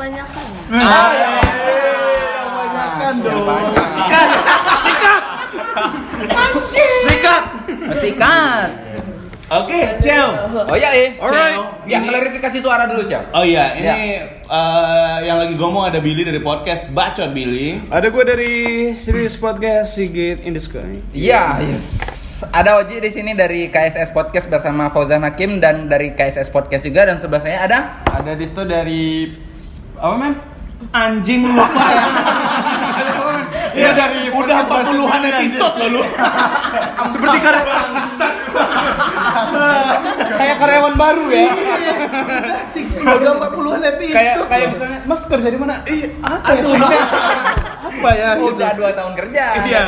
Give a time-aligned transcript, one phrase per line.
[0.00, 0.46] kebanyakan.
[0.72, 1.28] Ah, ya,
[2.32, 3.44] yang banyakan dong.
[3.92, 4.28] Sikat.
[4.80, 5.22] Sikat.
[7.04, 7.44] Sikat.
[8.00, 8.70] Sikat.
[9.50, 10.30] Oke, Cel.
[10.56, 11.08] Oh iya, eh.
[11.20, 11.84] Alright.
[11.84, 13.28] Ya, klarifikasi suara dulu, Cel.
[13.36, 17.84] Oh iya, ini eh, yang lagi ngomong ada Billy dari podcast Bacot Billy.
[17.92, 18.54] Ada gue dari
[18.96, 21.04] Serious Podcast Sigit in the Sky.
[21.12, 22.16] Iya, yes.
[22.56, 27.04] Ada Oji di sini dari KSS Podcast bersama Fauzan Hakim dan dari KSS Podcast juga
[27.04, 27.78] dan sebelah saya ada
[28.08, 29.04] Ada di situ dari
[30.00, 30.34] apa men?
[30.96, 32.04] Anjing lu lupa ya.
[33.70, 36.02] Ini dari Udah 40-an episode loh lu.
[37.12, 37.64] Seperti karya
[40.40, 41.52] kayak karyawan baru ya.
[43.00, 44.16] Udah 40-an episode.
[44.16, 45.74] kayak kayak misalnya Mas kerja di mana?
[45.84, 46.62] Iya, apa ya?
[48.00, 48.30] Apa ya?
[48.40, 48.56] gitu.
[48.56, 49.44] udah dua tahun kerja.
[49.68, 49.80] Iya.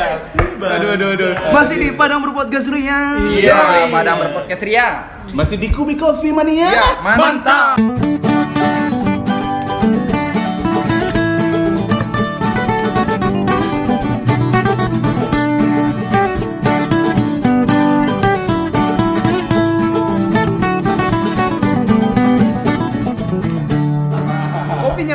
[0.61, 1.33] Aduh aduh aduh.
[1.49, 3.17] Masih di Padang Berpodcast Ria.
[3.33, 4.87] Iya, Madam berpodcast Ria.
[5.33, 6.69] Masih di Kubi Coffee Mania.
[6.69, 7.81] Iya, mantap.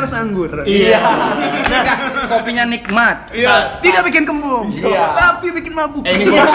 [0.09, 0.49] Rasa anggur.
[0.65, 0.99] Iya.
[1.61, 3.29] Enggak, kopinya nikmat.
[3.29, 3.77] Iya.
[3.85, 4.65] Tidak bikin kembung.
[4.73, 5.13] Iya.
[5.13, 6.01] Tapi bikin mabuk.
[6.03, 6.49] Eh, ini gua-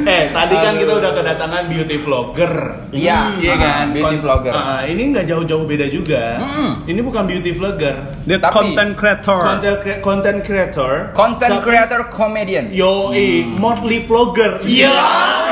[0.00, 2.52] Eh, tadi kan kita udah kedatangan beauty vlogger.
[2.90, 3.86] Iya, Iya kan?
[3.90, 4.52] beauty vlogger.
[4.52, 6.40] Ah, ini nggak jauh-jauh beda juga.
[6.40, 6.70] Mm-mm.
[6.84, 7.94] Ini bukan beauty vlogger.
[8.24, 9.40] Dia Tapi- content creator.
[9.40, 10.92] Content, cre- content creator.
[11.12, 12.70] Content Tapi- creator comedian.
[12.70, 13.10] Yo,
[13.56, 14.62] monthly vlogger.
[14.62, 14.90] Iya.
[14.90, 15.49] Monthly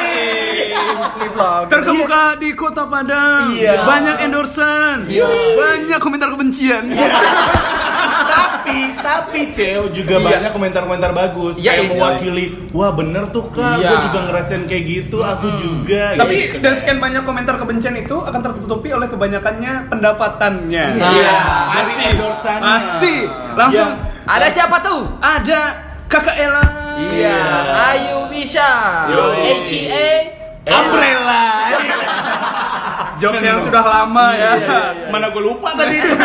[1.38, 1.62] vlog.
[1.68, 3.54] Terkemuka di Kota Padang.
[3.54, 3.86] Iya.
[3.86, 5.06] Banyak endorsan.
[5.06, 5.26] Iya.
[5.54, 6.84] Banyak komentar kebencian.
[8.28, 10.26] tapi tapi Ceo juga Iya.
[10.28, 11.90] banyak komentar-komentar bagus Iya, kayak iya.
[11.90, 13.88] mewakili wah bener tuh kak Iya.
[13.88, 16.60] gue juga ngerasain kayak gitu aku juga Tapi gitu.
[16.60, 20.84] dari sekian banyak komentar kebencian itu akan tertutupi oleh kebanyakannya pendapatannya.
[21.00, 21.32] Iya.
[21.40, 21.76] pasti.
[21.78, 22.68] Dari endorsannya.
[22.68, 23.14] Pasti.
[23.54, 23.90] Langsung
[24.28, 25.00] Ada siapa tuh?
[25.18, 25.60] ada
[26.04, 26.64] Kakak Ella.
[26.98, 27.40] Iya,
[27.92, 28.72] Ayu Wisha,
[29.08, 29.44] Yoi.
[29.46, 30.08] AKA
[30.68, 31.44] umbrella
[33.18, 34.52] Jokes yang sudah lama ya.
[35.10, 36.14] mana gue lupa tadi itu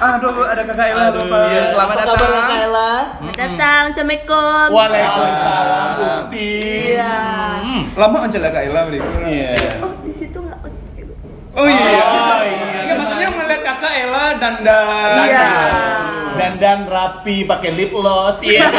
[0.00, 1.38] Aduh, ada Kakak Ella lupa.
[1.52, 2.48] Iya, selamat Apa kabar, datang.
[2.48, 2.92] Kak Ella?
[3.36, 4.66] Datang, Assalamualaikum.
[4.72, 6.52] Waalaikumsalam Bukti
[6.96, 7.16] Iya.
[7.60, 7.82] Hmm.
[8.00, 8.80] Lama aja lah Kak Ella.
[9.28, 9.52] Iya.
[11.50, 11.98] Oh iya.
[11.98, 12.66] Oh, iya.
[12.80, 15.48] Enggak, maksudnya melihat Kakak Ella dan dan Iya.
[16.30, 18.38] Dan dan rapi pakai lip gloss.
[18.40, 18.70] Iya.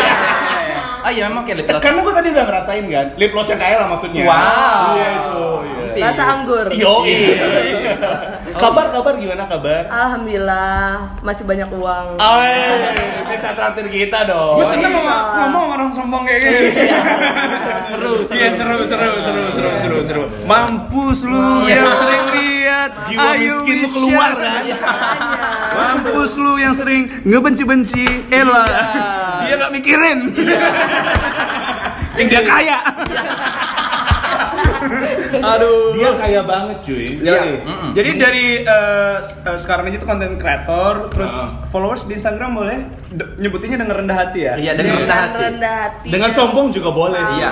[1.02, 1.84] Ah iya memang kayak lip gloss.
[1.84, 4.24] Karena gue tadi udah ngerasain kan, lip gloss yang kayak lah maksudnya.
[4.24, 4.84] Wow.
[4.96, 5.44] Iya itu.
[5.92, 6.04] Iya.
[6.08, 6.68] Rasa anggur.
[6.72, 7.04] Yo,
[8.64, 9.92] kabar kabar gimana kabar?
[9.92, 12.06] Alhamdulillah, masih banyak uang.
[12.16, 12.40] Oh,
[13.28, 14.56] bisa traktir kita dong.
[14.56, 15.36] Gue seneng ngomong, Iya.
[15.44, 16.60] ngomong orang sombong kayak gini.
[17.92, 20.24] seru, iya seru, seru, seru, seru, seru, seru.
[20.48, 22.21] Mampus lu yang sering
[23.04, 24.62] Jiwa miskin lu keluar kan?
[25.74, 28.64] Mampus lu yang sering ngebenci-benci Ella.
[29.44, 30.20] Dia nggak mikirin.
[32.14, 32.78] yang dia kaya.
[35.34, 35.96] Aduh.
[35.96, 37.06] Dia kaya banget cuy.
[37.20, 37.42] Iya.
[37.58, 37.92] Mm-mm.
[37.94, 39.16] Jadi dari eh,
[39.56, 41.66] sekarang aja tuh konten kreator, terus Ah.
[41.68, 42.78] followers di Instagram boleh
[43.10, 44.54] d- nyebutinnya dengan rendah hati ya.
[44.56, 45.42] Iya, dengan rendah Dengan hati.
[45.42, 46.08] rendah hati.
[46.10, 47.22] Dengan sombong juga boleh.
[47.34, 47.52] Iya.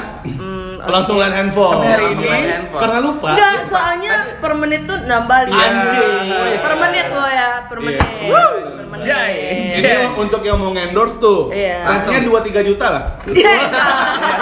[0.90, 1.74] Langsung lain handphone.
[1.78, 2.28] Sampai hari ini.
[2.74, 3.30] Karena lupa.
[3.38, 5.62] Enggak, soalnya per menit tuh nambah lima.
[5.62, 6.60] Anjing.
[6.60, 7.86] Per menit lo ya, per Iya.
[7.86, 8.02] menit.
[8.30, 8.50] Per
[8.90, 9.06] menit.
[9.06, 9.34] Jai.
[9.80, 11.54] Ini untuk yang mau endorse tuh.
[11.54, 11.86] Iya.
[11.86, 13.04] Ranknya 2-3 juta lah.
[13.30, 13.54] Iya.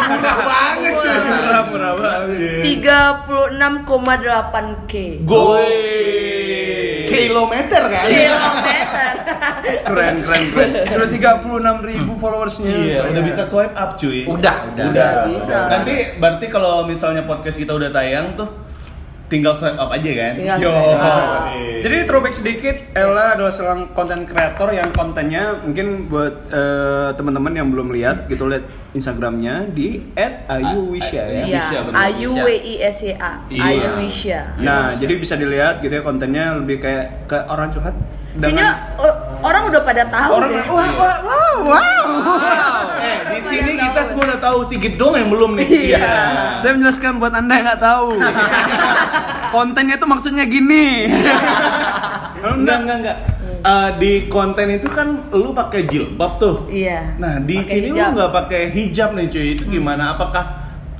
[0.07, 1.17] Murah banget cuy.
[1.19, 2.63] Murah, murah banget.
[2.63, 4.93] 36,8 k.
[5.27, 5.67] Goy.
[7.07, 8.05] Kilometer kan?
[8.05, 9.11] Kilometer.
[9.87, 10.71] Keren, keren, keren.
[10.87, 11.09] Sudah
[11.39, 12.71] 36 ribu followersnya.
[12.71, 14.23] Iya, udah bisa swipe up cuy.
[14.27, 14.85] Udah, udah.
[14.91, 15.11] Udah.
[15.27, 15.57] Bisa.
[15.71, 18.47] Nanti berarti kalau misalnya podcast kita udah tayang tuh
[19.27, 20.33] tinggal swipe up aja kan?
[20.39, 20.71] Tinggal Yo.
[20.71, 21.43] swipe up.
[21.77, 27.67] Jadi throwback sedikit, Ella adalah seorang content creator yang kontennya mungkin buat eh, teman-teman yang
[27.69, 28.65] belum lihat gitu lihat
[28.95, 30.01] Instagramnya di
[30.49, 31.43] @ayuwisya ya.
[31.45, 31.63] Iya.
[31.93, 33.45] Ayu W I S Y A.
[33.51, 33.63] Iya.
[33.63, 34.39] Ayu Wisya.
[34.63, 37.95] Nah, jadi bisa dilihat gitu ya kontennya lebih kayak ke orang curhat
[38.37, 38.69] Kayaknya
[39.01, 40.65] uh, orang udah pada tahu orang deh.
[40.65, 42.05] wah wah wow wow.
[42.97, 45.67] Eh, di sini kita semua udah tahu si Gedong yang belum nih.
[45.93, 46.07] Iya.
[46.53, 48.07] Saya menjelaskan buat anda yang nggak tahu.
[49.53, 51.07] Kontennya itu maksudnya gini.
[52.37, 53.17] Enggak, enggak, enggak.
[53.57, 56.55] Eh, di konten itu kan lu pakai jilbab tuh.
[56.69, 57.17] Iya.
[57.17, 58.05] Nah, di Pakai sini hijab.
[58.05, 59.47] lu nggak pakai hijab nih cuy.
[59.55, 60.15] Itu gimana?
[60.15, 60.45] Apakah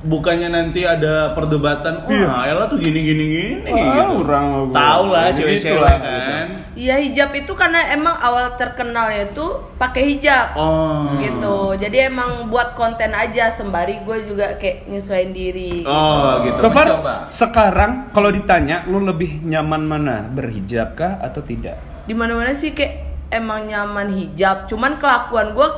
[0.04, 2.06] bukannya nanti ada perdebatan?
[2.06, 3.70] Wah, Ella tuh gini gini gini.
[3.70, 4.22] Wah, gitu.
[4.22, 4.46] orang.
[4.70, 6.46] Tahu lah Gitu cewek-cewek kan.
[6.78, 10.54] Iya hijab itu karena emang awal terkenalnya itu pakai hijab.
[10.54, 11.18] Oh.
[11.18, 11.58] Gitu.
[11.82, 15.82] Jadi emang buat konten aja sembari gue juga kayak nyesuaiin diri.
[15.82, 16.62] Oh, gitu.
[16.62, 16.86] So far
[17.34, 21.82] sekarang kalau ditanya lu lebih nyaman mana berhijab kah atau tidak?
[22.06, 24.70] Di mana-mana sih kayak emang nyaman hijab.
[24.70, 25.68] Cuman kelakuan gue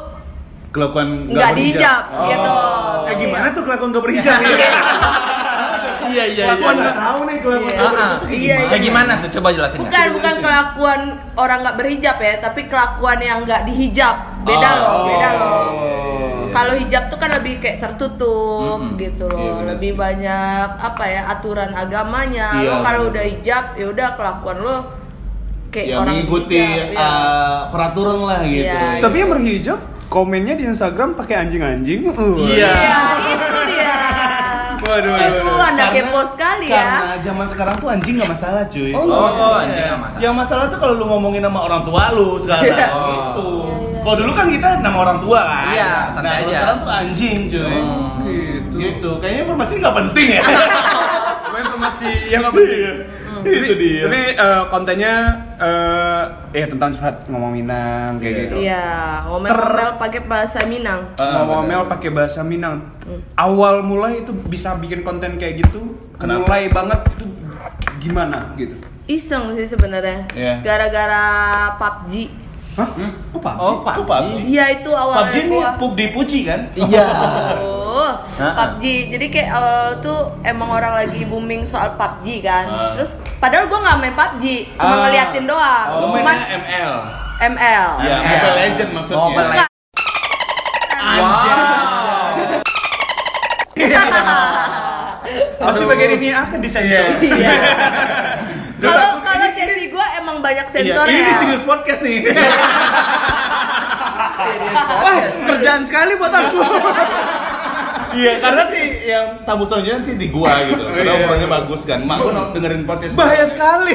[0.70, 2.28] Kelakuan nggak dihijab berhijab.
[2.28, 2.56] gitu.
[3.04, 4.38] Eh gimana tuh kelakuan gak berhijab?
[6.02, 7.78] Iya iya Kelakuan nggak tahu nih kelakuan Iya.
[7.78, 8.66] gak berhijab Ah, tuh iya, gimana?
[8.66, 9.28] Kayak gimana tuh?
[9.30, 9.78] Coba jelasin.
[9.80, 11.00] Bukan bukan kelakuan
[11.36, 14.16] orang nggak berhijab ya, tapi kelakuan yang nggak dihijab.
[14.42, 14.74] Beda Oh.
[14.76, 15.46] loh, beda loh.
[15.46, 15.66] Oh.
[16.50, 18.98] Kalau hijab tuh kan lebih kayak tertutup Mm-mm.
[18.98, 22.48] gitu Iya, loh, bener lebih banyak apa ya aturan agamanya.
[22.56, 24.76] Iya, lo kalau udah hijab ya udah kelakuan lo
[25.68, 26.98] kayak Ya orang mengikuti hijab, ya.
[26.98, 28.66] uh, peraturan lah gitu.
[28.66, 29.78] Iya, Tapi yang berhijab
[30.10, 32.10] komennya di Instagram pakai anjing-anjing.
[32.10, 32.34] Uh.
[32.50, 32.66] Iya.
[32.74, 33.96] Iya, itu dia.
[34.80, 35.70] Waduh, waduh, waduh.
[35.70, 36.82] anda kepo sekali ya.
[36.82, 38.90] Karena zaman sekarang tuh anjing nggak masalah cuy.
[38.90, 39.62] Oh, masalah.
[39.62, 39.62] Iya.
[39.62, 40.18] anjing nggak masalah.
[40.18, 42.74] Yang masalah tuh kalau lu ngomongin sama orang tua lu sekarang Iya.
[42.74, 42.90] gitu.
[42.90, 43.98] Iya, iya.
[44.00, 45.66] Kalau dulu kan kita nama orang tua kan.
[45.70, 46.56] Iya, santai nah, kalau aja.
[46.58, 47.70] sekarang tuh anjing cuy.
[47.70, 48.08] Hmm.
[48.26, 48.76] Gitu.
[48.82, 49.10] Gitu.
[49.22, 50.44] Kayaknya informasi nggak penting ya.
[51.46, 52.80] Cuma informasi yang nggak penting.
[52.82, 52.94] Iya.
[53.46, 54.04] Itu dia.
[54.10, 55.14] Ini eh, kontennya
[56.50, 58.42] eh tentang curhat ngomong Minang kayak Iya.
[58.42, 58.54] gitu.
[58.58, 58.84] Iya,
[59.24, 61.00] ngomel-ngomel pakai bahasa Minang.
[61.14, 61.92] Ngomel-ngomel benar.
[61.94, 62.76] pakai bahasa Minang.
[63.34, 65.94] Awal mulai itu bisa bikin konten kayak gitu.
[66.18, 66.42] Kenapa?
[66.44, 67.24] Mulai banget itu
[68.00, 68.74] gimana gitu.
[69.06, 70.26] Iseng sih sebenarnya.
[70.32, 70.54] Iya.
[70.62, 71.24] Gara-gara
[71.78, 72.39] PUBG.
[72.70, 72.86] Hah?
[73.28, 73.58] Kok PUBG?
[73.58, 74.36] Oh, Kok PUBG?
[74.46, 75.70] Iya itu awalnya PUBG ini gua.
[75.74, 76.60] pub dipuji kan?
[76.72, 77.04] Iya.
[77.58, 78.84] Oh, PUBG.
[79.10, 82.64] Jadi kayak awal tuh emang orang lagi booming soal PUBG kan.
[82.66, 82.90] Ah.
[82.94, 84.44] Terus padahal gua nggak main PUBG,
[84.76, 85.00] cuma Ah.
[85.04, 85.86] ngeliatin doang.
[85.90, 86.92] Lu Cuman mainnya ML.
[87.42, 87.86] ML.
[88.00, 88.30] Ya, ML.
[88.30, 89.18] Mobile Legend maksudnya.
[89.20, 89.68] Mobile Bukan.
[95.60, 97.06] Pasti bagian ini akan disensor.
[97.20, 97.54] Iya.
[98.80, 99.86] Duh, Kalau aku- kalau ini- sesi
[100.50, 101.12] banyak Iya, sensornya.
[101.12, 102.18] ini di Serius Podcast nih.
[105.00, 106.58] Wah, kerjaan sekali buat aku.
[108.10, 110.82] Iya, karena sih yang tamu selanjutnya sih di gua gitu.
[110.82, 111.22] Karena Iya.
[111.22, 112.02] obrolannya bagus kan.
[112.02, 113.14] Mak gua dengerin podcast.
[113.14, 113.94] Bahaya sekali.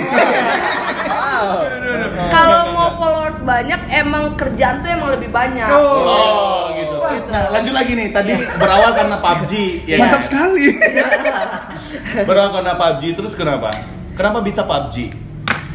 [2.31, 5.67] Kalau mau followers banyak emang kerjaan tuh emang lebih banyak.
[5.67, 6.95] Oh, gitu.
[7.27, 8.07] Nah, lanjut lagi nih.
[8.09, 9.51] Tadi berawal karena PUBG,
[9.83, 9.97] ya.
[9.99, 10.23] Mantap kan?
[10.23, 10.65] sekali.
[12.23, 13.67] Berawal karena PUBG terus kenapa?
[14.15, 15.11] Kenapa bisa PUBG?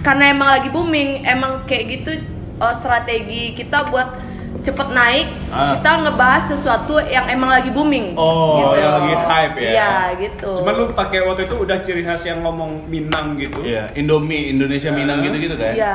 [0.00, 2.10] Karena emang lagi booming, emang kayak gitu
[2.56, 4.16] uh, strategi kita buat
[4.60, 5.26] cepet naik.
[5.48, 5.76] Ah.
[5.76, 8.12] Kita ngebahas sesuatu yang emang lagi booming.
[8.16, 9.70] Oh, yang lagi hype ya?
[9.70, 10.50] Iya, gitu.
[10.60, 13.60] Cuman lu pakai waktu itu udah ciri khas yang ngomong Minang gitu.
[13.60, 15.24] Iya, Indomie, Indonesia Minang Ah.
[15.28, 15.72] gitu-gitu kan?
[15.72, 15.94] Iya.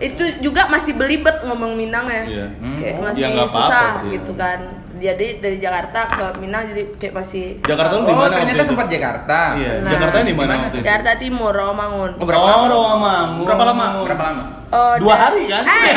[0.00, 2.22] Itu juga masih belibet ngomong Minang ya.
[2.24, 2.46] Iya.
[2.80, 3.04] Kayak Hmm.
[3.04, 4.10] masih Ya, susah sih.
[4.16, 4.79] gitu kan.
[5.00, 8.28] Jadi dari Jakarta ke Minang jadi kayak masih Jakarta lu di Oh, mana?
[8.30, 8.68] ternyata waktu itu?
[8.68, 9.38] sempat Jakarta.
[9.56, 10.52] Iya, Nah, Jakarta di mana?
[10.70, 12.10] Jakarta Timur, Rawamangun.
[12.14, 12.66] Oh, berapa oh, lama?
[12.68, 13.44] Rawamangun.
[13.48, 13.84] Berapa lama?
[14.04, 14.42] Berapa lama?
[14.70, 15.64] Oh, Dua hari kan?
[15.64, 15.94] Eh,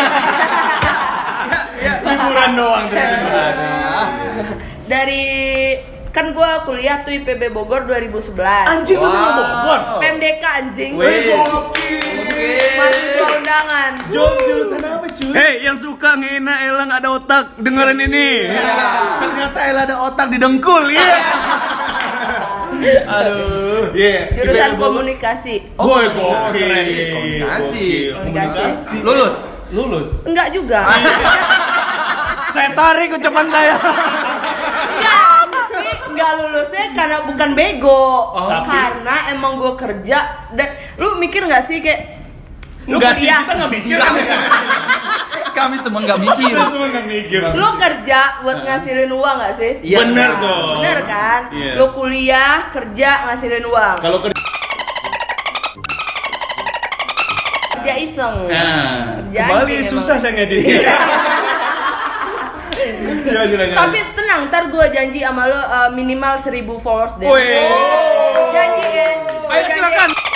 [2.03, 3.63] Liburan doang ternyata dua hari.
[4.85, 5.23] dari
[6.09, 8.39] kan gua kuliah tuh IPB Bogor 2011.
[8.65, 9.79] Anjing lu tinggal Bogor.
[9.99, 10.91] PMDK anjing.
[10.95, 12.12] Wih, gokil.
[12.74, 13.92] Mahasiswa undangan.
[14.10, 15.30] Jom, jurusan apa cuy?
[15.31, 18.30] Hei, yang suka ngina Elang ada otak, dengerin ini.
[19.19, 21.12] Ternyata Ella ada otak di dengkul, iya.
[22.84, 24.28] Aduh, iya.
[24.34, 25.56] Jurusan komunikasi.
[25.75, 26.51] Boy, Oh, gokil.
[26.51, 26.86] keren.
[27.13, 27.86] Komunikasi.
[28.12, 28.12] Gokil.
[28.13, 28.98] Komunikasi.
[29.01, 29.36] Lulus.
[29.72, 30.07] Lulus.
[30.24, 30.80] Enggak juga.
[32.51, 33.75] Saya tarik ucapan saya.
[34.94, 35.19] Enggak,
[35.50, 38.06] tapi enggak lulusnya karena bukan bego.
[38.36, 38.69] Tapi?
[38.69, 40.19] Karena emang gua kerja
[40.54, 42.22] dan lu mikir nggak sih kayak
[42.83, 43.97] lu Enggak sih, kuliah, kita nggak mikir.
[45.54, 46.52] Kami semua nggak mikir.
[46.52, 47.42] Kita semua nggak mikir.
[47.56, 49.71] lu kerja buat ngasilin uang nggak sih?
[49.85, 49.97] Iya.
[50.04, 50.63] Bener tuh.
[50.81, 51.42] Bener kan?
[51.54, 51.71] Iya.
[51.80, 53.95] Lu kuliah, kerja, ngasilin uang.
[54.02, 54.42] Kalau kerja
[57.73, 58.47] Kerja iseng.
[58.47, 60.63] Nah, Kerja Kembali susah saya ngedit.
[63.23, 63.66] Gila.
[63.75, 67.28] Tapi tenang, ntar gua janji sama lo uh, minimal 1000 followers deh.
[67.28, 67.71] Wih.
[68.52, 69.09] Janji ya.
[69.52, 69.73] Ayo Janji.
[69.80, 70.32] silakan.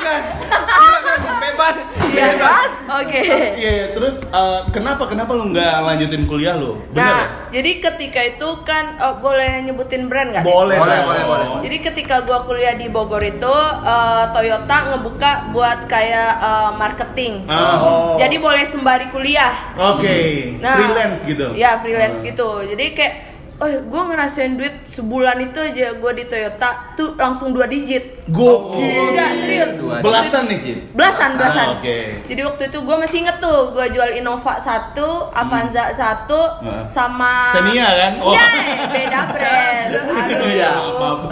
[0.00, 0.22] Silakan.
[0.64, 1.76] Silakan bebas.
[2.10, 2.70] Bebas.
[2.90, 3.20] Oke.
[3.20, 6.80] Oke, terus eh, kenapa kenapa lu nggak lanjutin kuliah lu?
[6.90, 7.24] Bener Nah, ya?
[7.60, 10.44] jadi ketika itu kan oh, boleh nyebutin brand nggak?
[10.44, 11.46] Boleh, Boleh, boleh, boleh.
[11.68, 13.54] Jadi ketika gua kuliah di Bogor itu
[13.84, 17.44] eh, Toyota ngebuka buat kayak eh, marketing.
[17.46, 17.76] Ah.
[17.78, 18.16] Oh.
[18.16, 19.52] Jadi boleh sembari kuliah.
[19.76, 21.46] Oke, Nah, freelance gitu.
[21.54, 22.64] Ya freelance gitu.
[22.64, 23.14] Jadi kayak,
[23.60, 28.24] oh gue ngerasain duit sebulan itu aja gue di Toyota tuh langsung dua digit.
[28.26, 29.12] Gokil.
[29.12, 29.70] Enggak serius.
[29.76, 30.78] Dua Belasan nih, Cin.
[30.96, 31.66] Belasan, belasan.
[31.66, 31.96] Ah, oke.
[32.24, 36.88] Jadi waktu itu gue masih inget tuh, gue jual Innova satu, Avanza satu, Nah.
[36.88, 38.12] sama Xenia kan?
[38.18, 38.32] Oh.
[38.32, 38.46] Ya,
[38.88, 39.88] beda brand.
[40.24, 40.48] Aduh.
[40.48, 40.70] Iya.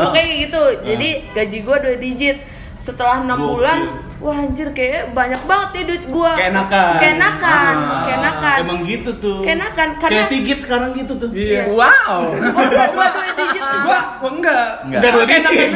[0.04, 0.62] Oke gitu.
[0.84, 2.38] Jadi gaji gue dua digit.
[2.78, 6.94] setelah enam bulan wah anjir kayak banyak banget nih duit gua Keenakan.
[6.98, 9.38] keenakan Ah, keenakan Emang gitu tuh.
[9.40, 11.30] Keenakan, karena- Kayak Sigit sekarang gitu tuh.
[11.30, 11.70] Iya.
[11.70, 12.34] Wow.
[12.58, 14.68] oh gua gua duit digit Gua, gua enggak.
[14.84, 15.70] Enggak dua digit.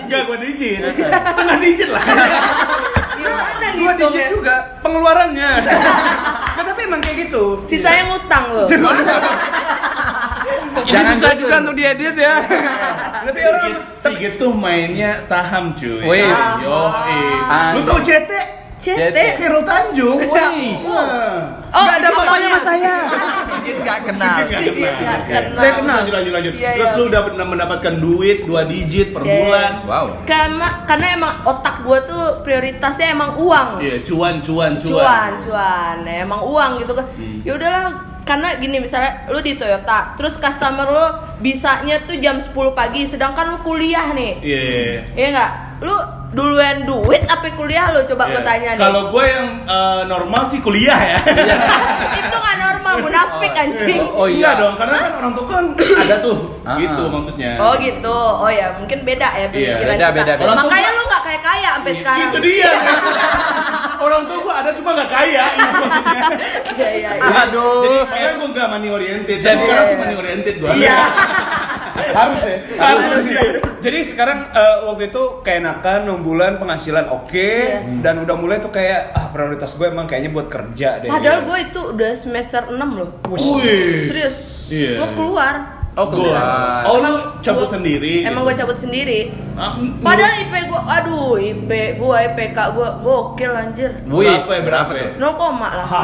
[0.00, 0.80] Enggak gua digit.
[0.98, 2.04] Setengah digit lah.
[3.14, 5.50] gimana nih Gua digit juga pengeluarannya.
[6.58, 7.62] Nah, tapi emang kayak gitu.
[7.70, 8.66] sisanya ngutang loh
[10.78, 11.40] Ini Jangan susah gitu.
[11.42, 12.34] juga untuk diedit ya.
[13.20, 16.00] Tapi orang Sigit, tuh mainnya saham cuy.
[16.00, 16.30] Wih.
[16.60, 16.80] Yo.
[17.74, 18.30] Lu tau CT?
[18.78, 20.22] CT Kero Tanjung.
[20.22, 20.78] Wih.
[20.78, 21.02] oh
[21.68, 22.96] Nggak ada itu bapaknya soalnya- sama saya.
[23.50, 24.36] Sigit nggak kenal.
[24.38, 24.94] Nggak Sigit kenal.
[25.02, 25.58] nggak kenal.
[25.58, 25.96] Saya kenal.
[25.98, 26.52] Lanjut, lanjut, lanjut.
[26.54, 26.96] Iya, Terus iya.
[26.96, 29.72] lu udah pernah mendapatkan duit dua digit per Iya, bulan.
[29.82, 30.06] Wow.
[30.24, 34.94] karena karena emang otak gua tuh prioritasnya emang uang Iya, cuan, cuan, cuan.
[34.94, 37.42] cuan cuan Ya, emang uang gitu kan Hmm.
[37.42, 37.82] ya udahlah
[38.28, 41.06] karena gini misalnya lu di Toyota terus customer lu
[41.38, 44.60] bisanya tuh jam 10 pagi sedangkan lu kuliah nih Iya.
[44.60, 45.00] iya.
[45.10, 45.96] Iya nggak lu
[46.28, 48.32] duluan duit apa kuliah lu coba Iya.
[48.34, 51.18] gua tanya nih Kalau gue yang eh, normal sih kuliah ya.
[52.20, 54.60] itu nggak normal munafik anjing Oh Enggak iya.
[54.60, 56.36] dong, karena kan orang tua kan ada tuh.
[56.62, 56.76] Ah.
[56.76, 57.50] gitu maksudnya.
[57.56, 60.16] Oh gitu, oh ya mungkin beda ya pemikiran beda, kita.
[60.16, 60.54] beda, beda.
[60.54, 62.28] Makanya gua- lu nggak kayak kaya sampai sekarang.
[62.28, 62.70] Itu dia.
[64.04, 66.22] orang tua gue ada cuma nggak kaya, itu maksudnya.
[66.70, 67.10] Iya iya.
[67.16, 67.32] iya.
[67.42, 68.04] Aduh.
[68.04, 69.38] Makanya gue nggak money oriented.
[69.38, 70.70] Jadi- Jadi sekarang money oriented gue.
[70.76, 70.98] Iya.
[72.10, 72.58] Harus ya.
[72.76, 73.36] Harus sih.
[73.78, 78.02] Jadi sekarang eh, waktu itu keenakan 6 bulan penghasilan oke Iya.
[78.02, 81.08] dan udah mulai tuh kayak ah prioritas gue emang kayaknya buat kerja deh.
[81.08, 83.10] Padahal gue itu udah semester 6 loh.
[83.28, 84.10] Wih.
[84.10, 84.36] Serius.
[84.68, 84.98] Iya.
[84.98, 85.77] Gue keluar.
[85.98, 86.14] Oh Gua.
[86.30, 86.80] keluar.
[86.86, 88.14] Oh lu Emang cabut gua- sendiri.
[88.22, 89.20] Emang gue cabut sendiri.
[89.52, 93.90] Ah, Padahal IP gue, aduh IP gue, IPK gue gokil anjir.
[94.06, 95.08] Wih, Berapa ya, berapa ya?
[95.18, 95.88] 0 koma lah.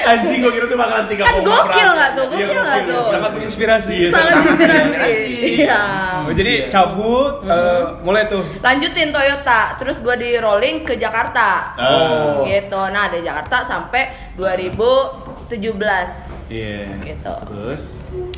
[0.00, 2.24] Anjing gue kira tuh bakalan 3 Kan gokil nggak tuh?
[2.28, 3.02] Iya, Gokil nggak tuh?
[3.10, 3.96] sangat menginspirasi.
[3.96, 5.18] Iya, Sangat sangat inspirasi.
[5.50, 5.82] Iya.
[6.22, 8.40] Oh, jadi cabut eh, mulai tuh.
[8.60, 11.74] Lanjutin Toyota, terus gue di rolling ke Jakarta.
[11.76, 12.44] Oh.
[12.44, 12.80] Gitu.
[12.86, 16.29] Nah, dari Jakarta sampai 2017.
[16.50, 16.98] Iya.
[17.00, 17.32] Gitu.
[17.46, 17.82] Terus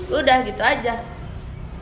[0.06, 0.94] Udah gitu aja.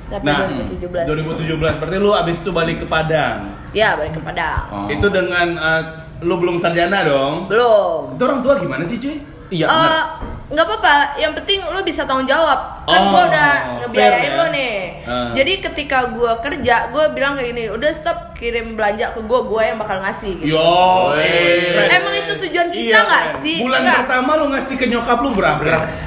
[0.07, 1.07] Sampai Nah, 2017.
[1.07, 3.51] 2017 berarti lu abis itu balik ke Padang.
[3.71, 4.63] Ya, balik ke Padang.
[4.69, 4.87] Oh.
[4.87, 5.83] Itu dengan eh,
[6.21, 7.47] lu belum sarjana dong.
[7.47, 8.15] Belum.
[8.15, 9.19] Itu orang tua gimana sih cuy?
[9.51, 9.67] Iya.
[9.67, 10.03] Eh, benar.
[10.51, 12.83] nggak apa-apa, yang penting lu bisa tanggung jawab.
[12.83, 14.35] Kan Oh, gua udah ngebiayain fair ya.
[14.37, 14.75] lu nih.
[15.07, 15.31] Ah.
[15.31, 19.63] Jadi ketika gua kerja, gua bilang kayak gini, udah stop kirim belanja ke gua, gua
[19.63, 20.41] yang bakal ngasih.
[20.41, 20.57] Gitu.
[20.57, 20.65] Yo,
[21.13, 21.85] Weh.
[21.87, 23.55] Emang itu tujuan kita nggak sih?
[23.55, 23.97] Iya, Bulan Nggak.
[24.01, 25.61] pertama lu ngasih ke nyokap lu berapa?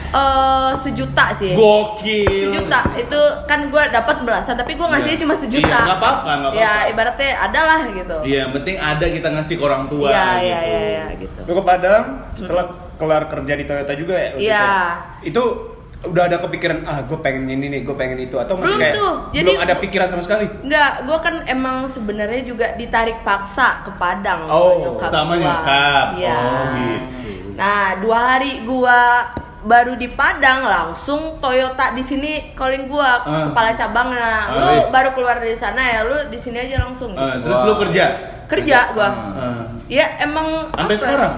[0.10, 1.54] Eh, sejuta sih.
[1.54, 2.50] Gokil.
[2.50, 5.22] Sejuta itu kan gua dapat belasan, tapi gua ngasihnya Iya.
[5.22, 5.70] cuma sejuta.
[5.70, 6.90] Iya, nggak apa-apa, nggak Ya apa-apa.
[6.90, 8.18] ibaratnya adalah gitu.
[8.24, 10.08] Iya, yang penting ada kita ngasih ke orang tua.
[10.10, 10.42] Iya, gitu.
[10.42, 11.40] iya, iya, iya, gitu.
[11.46, 14.30] Lu ke Padang setelah kelar kerja di Toyota juga ya?
[14.36, 14.66] Iya.
[15.22, 15.44] Itu Itu
[16.04, 18.94] udah ada kepikiran ah gue pengen ini nih, gue pengen itu atau masih Belum kayak
[18.94, 20.46] tuh, jadi belum ada pikiran sama sekali?
[20.62, 25.42] Enggak, gue kan emang sebenarnya juga ditarik paksa ke Padang Oh, sama sama gua.
[25.42, 26.06] nyokap.
[26.18, 26.36] Iya.
[26.36, 27.48] Oh, gitu.
[27.54, 29.00] Nah, dua hari gua
[29.64, 33.48] baru di Padang langsung Toyota di sini calling gua Ah.
[33.48, 34.32] kepala cabangnya.
[34.44, 37.12] Ah, Lu baru keluar dari sana ya, lu di sini aja langsung.
[37.12, 37.64] Eh, terus Wah.
[37.64, 38.06] lu kerja?
[38.46, 39.10] Kerja gua.
[39.34, 39.62] Eh,
[39.94, 41.34] Ya emang sampai sekarang?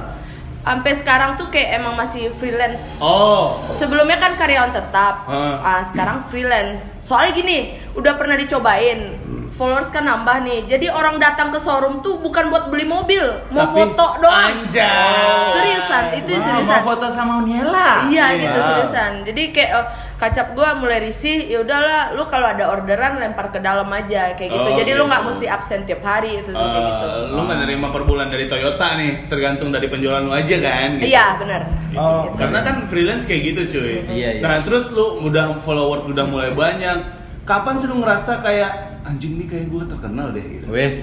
[0.65, 2.81] Sampai sekarang tuh kayak emang masih freelance.
[2.97, 3.61] Oh.
[3.71, 5.61] Sebelumnya kan karyawan tetap, Ah.
[5.61, 6.81] ah, sekarang freelance.
[6.99, 7.57] Soalnya gini,
[7.93, 9.13] udah pernah dicobain,
[9.53, 10.65] followers kan nambah nih.
[10.65, 14.65] Jadi orang datang ke showroom tuh bukan buat beli mobil, mau Tapi- foto doang.
[14.65, 15.53] Anjay.
[15.53, 16.79] Seriusan, itu Wah, seriusan.
[16.81, 18.09] Mau foto sama Uniela.
[18.09, 18.41] Iya Iya.
[18.41, 19.11] gitu seriusan.
[19.21, 23.59] Jadi kayak eh, kacap gua mulai risih, ya udahlah, lu kalau ada orderan lempar ke
[23.59, 24.69] dalam aja kayak gitu.
[24.71, 25.11] Oh, Jadi lu gitu.
[25.11, 27.07] nggak mesti absen tiap hari itu tuh, kayak Eh, gitu.
[27.35, 30.89] lu nggak nerima per bulan dari Toyota nih, tergantung dari penjualan lu aja kan?
[30.97, 31.11] gitu.
[31.11, 31.61] Iya benar.
[31.91, 31.99] Gitu.
[31.99, 33.93] Oh, Karena kan freelance kayak gitu cuy.
[34.07, 34.41] Iya, iya.
[34.41, 36.97] Nah terus lu udah followers udah mulai banyak.
[37.43, 38.71] Kapan sih lu ngerasa kayak
[39.05, 40.65] anjing nih kayak gue terkenal deh gitu?
[40.65, 40.97] Wes.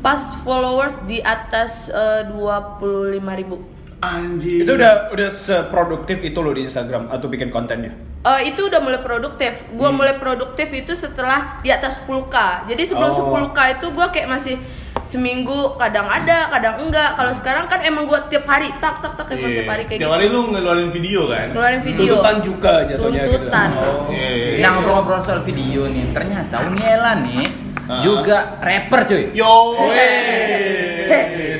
[0.00, 1.92] Pas followers di atas
[2.28, 3.75] dua puluh lima ribu.
[4.08, 4.62] Anjing.
[4.62, 7.90] Itu udah udah seproduktif itu loh di Instagram atau bikin kontennya.
[8.22, 9.66] Eh, itu udah mulai produktif.
[9.72, 9.98] Gua Hmm.
[9.98, 12.36] mulai produktif itu setelah di atas 10k.
[12.66, 13.18] Jadi sebelum Oh.
[13.24, 14.58] 10k itu gua kayak masih
[15.04, 17.14] seminggu kadang ada, kadang enggak.
[17.14, 19.56] Kalau sekarang kan emang gua tiap hari tak tak tak emang Iya.
[19.56, 20.16] tiap hari kayak Tiap gitu.
[20.16, 21.46] hari lu ngeluarin video kan?
[21.50, 22.02] Ngeluarin video.
[22.12, 23.68] Tuntutan juga jatuhnya Tuntutan.
[23.68, 23.80] gitu.
[23.80, 24.10] Oh.
[24.10, 24.58] Iya, iya.
[24.58, 27.46] Nah ngobrol-ngobrol soal video nih, ternyata Uniela nih
[27.86, 28.02] Ah.
[28.02, 29.24] juga rapper cuy.
[29.32, 30.95] Yo, weh.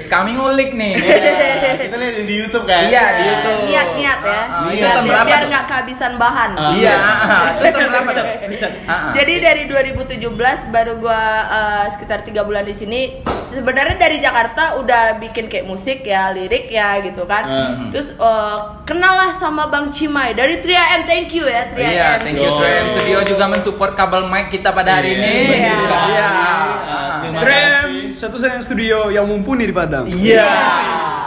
[0.06, 0.94] Kami ngulik nih.
[1.82, 2.86] Kita lihat di YouTube kan?
[2.86, 3.58] Iya, di YouTube.
[3.66, 4.42] Niat-niat ya.
[4.46, 4.94] Ah, itu Niat.
[4.94, 6.50] biar berapa biar nggak kehabisan bahan.
[6.54, 6.70] Ah.
[6.72, 7.44] Iya, ah, ah.
[7.60, 8.26] tahun berapa bisa, tuh?
[8.48, 8.66] bisa.
[9.12, 10.22] Jadi dari 2017
[10.70, 13.00] baru gua eh, sekitar tiga bulan di sini.
[13.46, 17.44] Sebenarnya dari Jakarta udah bikin kayak musik ya, lirik ya gitu kan.
[17.46, 17.88] Hmm.
[17.90, 21.02] Terus eh, kenal lah sama Bang Cimai dari 3AM.
[21.04, 21.90] Thank you ya 3AM.
[21.90, 22.58] Iya, thank you Yo.
[22.58, 25.18] 3M Studio juga mensupport kabel mic kita pada hari Iya.
[25.18, 25.34] ini.
[25.46, 25.74] Iya.
[26.06, 26.28] Iya.
[26.28, 28.14] Ah, terima Terima Krem, kasih.
[28.16, 30.08] satu-satunya studio yang mumpuni di Padang.
[30.08, 30.48] Iya.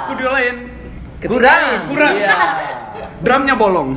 [0.06, 0.56] Studio lain,
[1.22, 1.63] Kurang.
[1.94, 2.13] Kurang.
[2.16, 2.36] Iya.
[3.20, 3.89] drumnya bolong.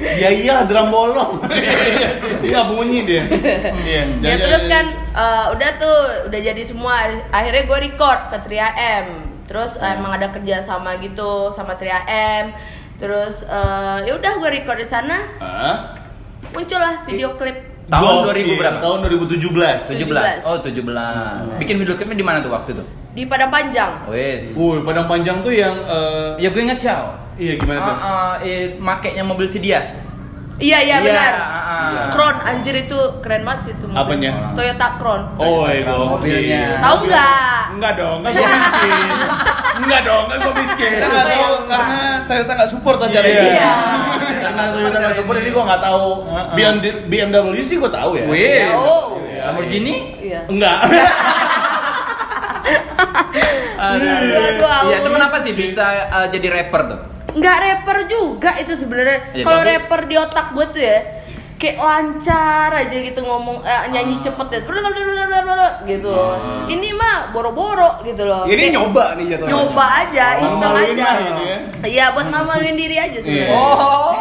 [0.00, 1.44] Ya iya, drum bolong.
[2.48, 3.22] Iya bunyi dia.
[3.28, 4.02] Iya.
[4.16, 8.38] ya jadi- terus jadi- kan eh, udah tuh udah jadi semua akhirnya gue record ke
[8.40, 9.06] 3M
[9.44, 12.56] terus eh, emang ada kerja sama gitu sama 3M
[12.96, 15.18] terus eh, ya udah gue record di sana
[16.50, 18.46] muncullah video klip Tahun Gokil.
[18.54, 18.78] 2000 berapa?
[18.78, 19.90] Tahun 2017.
[19.90, 20.46] 17.
[20.46, 21.58] Oh, 17.
[21.58, 22.86] Bikin video klipnya di mana tuh waktu tuh?
[23.10, 24.54] di Padang Panjang Wes.
[24.54, 27.18] Wuh, Padang Panjang tuh yang eh, Ya gue inget Chow.
[27.40, 27.94] iya gimana tuh?
[27.94, 29.90] Ah, ah, eh, makainya mobil Sidias.
[30.60, 32.08] Iya iya benar ah, ah.
[32.08, 33.98] Crown anjir itu keren banget sih itu mobil.
[33.98, 34.32] Apanya?
[34.52, 36.06] Toyota Crown Oh, iya, gokil.
[36.06, 36.62] mobilnya.
[36.78, 37.60] Tahu nggak?
[37.70, 38.92] Enggak dong, kan gue miskin.
[39.80, 40.90] Enggak dong, kan gue miskin.
[40.92, 43.32] Kita tahu karena Toyota nggak support acara Iya.
[43.32, 43.48] ini.
[43.50, 43.72] Iya.
[44.40, 46.06] Karena Toyota nggak support ini gue nggak tahu.
[46.52, 48.24] BMW BMW sih gue tahu ya.
[48.26, 48.70] Wes.
[48.74, 49.16] Oh.
[49.40, 49.94] Lamborghini?
[50.20, 50.78] iya Enggak.
[53.80, 54.16] Iya,
[54.52, 55.00] itu aus.
[55.02, 57.00] kenapa sih bisa eh, jadi rapper tuh?
[57.32, 60.98] Nggak rapper juga itu sebenarnya Ya, kalau tapi- rapper di otak gue tuh ya
[61.56, 64.22] kayak lancar aja gitu ngomong eh, nyanyi Ah.
[64.22, 64.60] cepet ya
[65.82, 66.34] gitu loh
[66.66, 69.50] ini mah boro-boro gitu loh Ini Kayak nyoba nih jatuhnya.
[69.50, 71.58] nyoba aja iseng Malu-maluin aja gitu ya.
[71.84, 73.60] iya buat malu-maluin diri aja sebenarnya Iya.
[73.60, 74.12] Oh,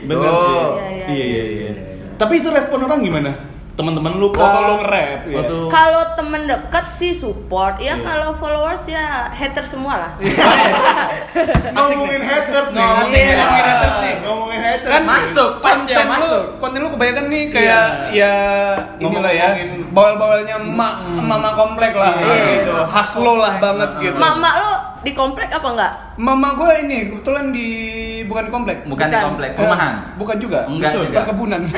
[0.00, 0.48] Bener sih.
[0.48, 1.72] Iya, iya, Iya iya iya.
[2.16, 3.30] Tapi itu respon orang gimana?
[3.78, 5.36] Teman-teman lu lu nge-rap, iya.
[5.38, 8.02] Waktu kalau temen deket sih support ya Iya.
[8.02, 10.12] kalau followers ya hater semua lah
[11.78, 12.82] ngomongin haters nih.
[12.82, 13.34] Ngomongin Iya.
[13.38, 14.14] ngomongin haters nih.
[14.20, 14.90] Ngomongin haters.
[14.90, 16.26] Kan Masuk, pas ya, konten masuk.
[16.28, 18.34] Lu, konten lu kebanyakan nih kayak ya
[18.98, 19.48] inilah ya.
[19.88, 22.34] Bawel-bawelnya emak, mama komplek lah Iya.
[22.58, 22.72] gitu.
[22.88, 24.16] Khas lo lah banget gitu.
[24.16, 27.68] mak-mak lo di komplek apa enggak Mama gue ini kebetulan di
[28.28, 28.76] bukan di komplek.
[28.84, 29.24] bukan di Bukan.
[29.26, 29.92] komplek, perumahan.
[29.92, 30.58] Eh, bukan juga.
[30.68, 31.18] Enggak Justru juga.
[31.24, 31.60] Perkebunan.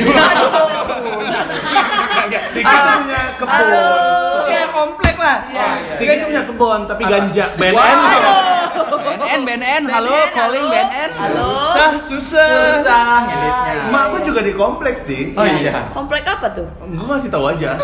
[2.30, 3.66] Tuh punya kebun.
[4.50, 5.36] Ya komplek lah.
[5.96, 7.44] Dika tuh punya kebun tapi ganja.
[7.54, 7.98] BNN.
[9.00, 10.74] BNN, BNN, halo, BNN, calling halo.
[10.74, 11.10] BNN.
[11.12, 11.48] Halo.
[11.50, 12.50] Susah, susah.
[12.80, 13.20] Susah.
[13.90, 15.34] Mak gue juga di kompleks sih.
[15.34, 15.90] Oh iya.
[15.90, 17.76] komplek apa tuh Gue ngasih tahu aja.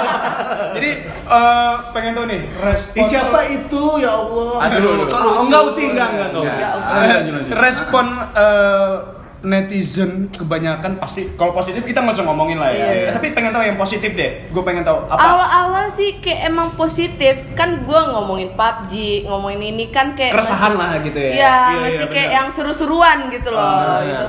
[0.76, 0.90] Jadi
[1.26, 4.54] eh, pengen tahu nih respon siapa itu ya Allah?
[4.70, 6.44] Aduh, Oh, enggak uti enggak enggak enggak.
[6.46, 7.52] Enggak.
[8.00, 8.94] Respon eh,
[9.40, 12.76] netizen kebanyakan pasti kalau positif kita nggak usah ngomongin lah ya.
[12.76, 13.08] Iya.
[13.08, 14.44] Eh, Tapi pengen tahu yang positif deh.
[14.46, 15.16] Gue pengen tahu apa.
[15.16, 18.92] awal-awal sih kayak emang positif kan gua ngomongin PUBG
[19.24, 21.30] ngomongin ini kan kayak Keresahan masih- lah gitu ya.
[21.30, 24.26] Iya, Iya, masih iya, kayak yang seru-seruan gitu loh Ah, gitu.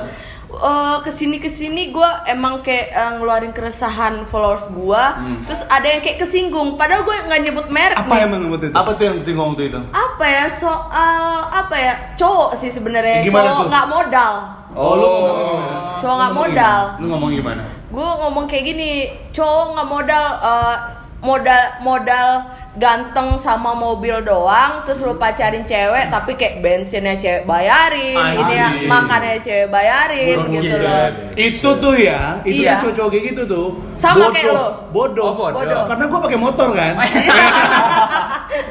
[0.52, 5.16] Eh, ke sini ke sini gue emang kayak eh, ngeluarin keresahan followers gua
[5.48, 8.20] terus ada yang kayak kesinggung padahal gue nggak nyebut merek Apa nih.
[8.20, 8.74] yang menurut itu?
[8.76, 9.16] Apa tuh yang
[9.56, 9.80] tuh itu?
[9.88, 14.34] apa ya soal apa ya cowok sih sebenarnya Gimana cowok nggak modal
[14.72, 15.76] Oh, lu ngomong gimana?
[16.00, 16.80] Cowok nggak Lu modal.
[16.84, 17.00] gimana?
[17.00, 17.62] Lu ngomong gimana?
[17.92, 18.90] gue ngomong kayak gini
[19.32, 20.76] cowok nggak modal eh,
[21.22, 22.28] modal modal
[22.74, 28.42] ganteng sama mobil doang terus lu pacarin cewek tapi kayak bensinnya cewek bayarin Anjing.
[28.42, 32.76] ini ya makannya cewek bayarin gitu loh Itu tuh ya, itu Iya.
[32.76, 33.68] tuh cowok kayak gitu tuh.
[33.94, 34.84] Sama kayak lo.
[34.90, 35.24] Bodoh.
[35.26, 35.58] Oh, bodoh.
[35.58, 35.82] Bodoh.
[35.86, 36.92] Karena gue pakai motor kan.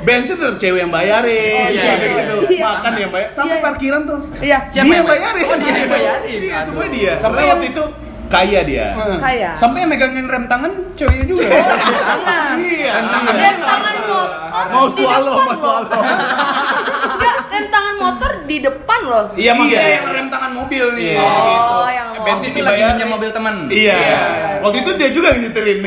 [0.02, 2.18] Bensin tetap cewek yang bayarin, Oh, iya, gitu iya.
[2.20, 2.36] gitu.
[2.52, 2.64] Iya.
[2.68, 3.64] Makan yang bayar, sampai Iya.
[3.64, 4.20] parkiran tuh.
[4.40, 5.46] iya Siapa dia yang yang bay- bayarin.
[5.46, 6.40] Oh, dia yang bayarin.
[6.40, 7.14] Iya, semua dia.
[7.18, 7.84] Sampai waktu itu
[8.32, 8.88] kaya dia.
[8.94, 9.50] Eh, Kaya.
[9.56, 11.44] Sampai megangin rem tangan ceweknya juga.
[11.44, 12.58] tangan.
[12.63, 12.91] Iya.
[12.94, 13.34] Rem tangan.
[13.34, 14.30] rem tangan motor
[14.67, 15.58] Mau di swallow, depan mau loh.
[15.58, 16.02] swallow.
[17.12, 19.91] enggak rem tangan motor di depan loh Iya maksudnya Iya.
[19.94, 21.04] yang rem tangan mobil nih.
[21.06, 21.20] Iya.
[21.22, 21.74] gitu.
[21.74, 23.56] Oh, yang bensin itu lagi pinjam mobil teman.
[23.67, 23.98] Iya.
[23.98, 24.20] Iya.
[24.62, 25.80] Waktu itu dia juga yang nyeterin.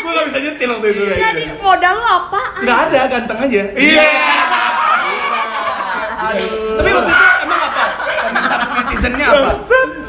[0.00, 1.02] Gue gak bisa nyetir waktu itu.
[1.12, 3.62] jadi modal lu apa Nggak ada, ganteng aja.
[3.74, 4.08] Iya.
[6.76, 7.29] Tapi waktu itu
[8.90, 9.52] netizennya apa?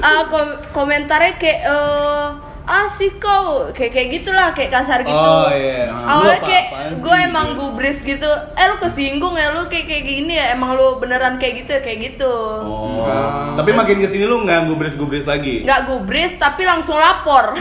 [0.02, 2.26] Ah, kom- komentarnya kayak eh
[2.64, 5.90] asik kau kayak kayak gitulah kayak kasar gitu Oh, iya.
[5.90, 10.34] awalnya Lu kayak gue emang gubris gitu eh lu kesinggung ya lu kayak kayak gini
[10.34, 13.02] ya emang lu beneran kayak gitu ya kayak gitu Oh.
[13.02, 13.54] Ah.
[13.54, 15.62] Tapi makin ke sini lu nggak gubris-gubris lagi.
[15.62, 17.58] nggak gubris tapi langsung lapor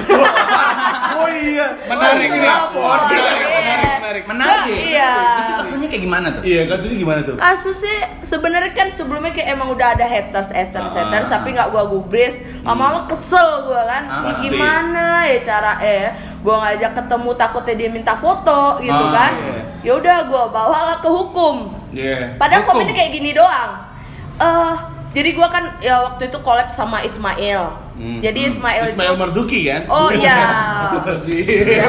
[1.12, 1.76] Oh iya.
[1.82, 2.48] Menarik Langsung ini.
[2.48, 3.76] lapor Menarik, Iya.
[3.92, 4.24] menarik, menarik.
[4.24, 4.82] Menarik.
[4.86, 5.12] Iya.
[5.38, 6.42] Itu kasusnya kayak gimana tuh?
[6.42, 7.34] Iya, kasusnya gimana tuh?
[7.36, 10.96] kasusnya sebenarnya kan sebelumnya kayak emang udah ada haters haters Ah.
[10.98, 14.20] haters tapi nggak gua gubris lama-lama kesel gua kan Ah.
[14.30, 14.46] Pasti.
[15.00, 16.06] Gimana ya cara eh
[16.40, 19.62] gua ngajak ketemu takutnya dia minta foto gitu Ah, kan iya.
[19.82, 21.56] ya udah gua bawalah ke hukum
[21.90, 22.36] Iya.
[22.36, 22.72] padahal Hukum.
[22.78, 23.70] komennya kayak gini doang
[24.38, 24.74] eh
[25.10, 28.16] jadi gua kan ya waktu itu collab sama Ismail Hmm.
[28.16, 29.84] jadi Ismail, Ismail itu Marzuki kan?
[29.84, 30.40] Oh iya.
[31.20, 31.84] Iya.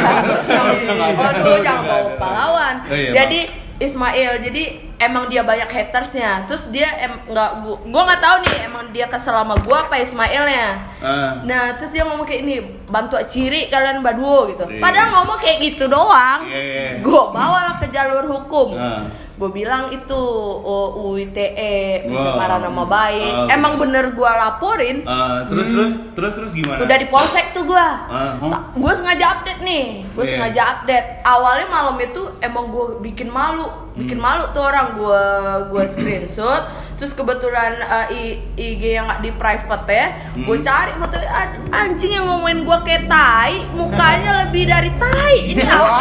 [1.15, 2.76] Waduh, jangan bawa pahlawan.
[2.84, 3.39] Oh, iya, jadi
[3.80, 4.63] Ismail, jadi
[5.02, 9.06] emang dia banyak hatersnya terus dia em nggak gua gua nggak tahu nih emang dia
[9.06, 10.68] kesel sama gua apa Ismailnya
[11.02, 11.42] Ah.
[11.42, 14.78] nah terus dia ngomong kayak ini bantu ciri kalian berdua gitu Iya.
[14.78, 16.86] padahal ngomong kayak gitu doang Iya, iya.
[17.02, 19.02] gua bawalah ke jalur hukum Ah.
[19.41, 20.21] Gue bilang itu
[20.62, 21.49] oh, UITE
[22.06, 22.65] pencemaran Wow.
[22.69, 23.49] nama baik oke.
[23.49, 26.77] emang bener gua laporin Ah, terus terus terus terus gimana?
[26.80, 28.38] udah di polsek tuh gua Ah.
[28.71, 30.32] gue sengaja update nih gue Iya.
[30.32, 34.25] sengaja update awalnya malam itu emang gue bikin malu bikin Hmm.
[34.30, 35.23] malu tuh orang gue
[35.67, 36.63] gue screenshot
[37.02, 40.62] terus kebetulan uh, I- IG yang nggak di private ya gue Hmm.
[40.62, 45.38] cari foto "Ad- anjing yang ngomongin gue kayak tai mukanya lebih dari tai.
[45.50, 45.98] Ini apa?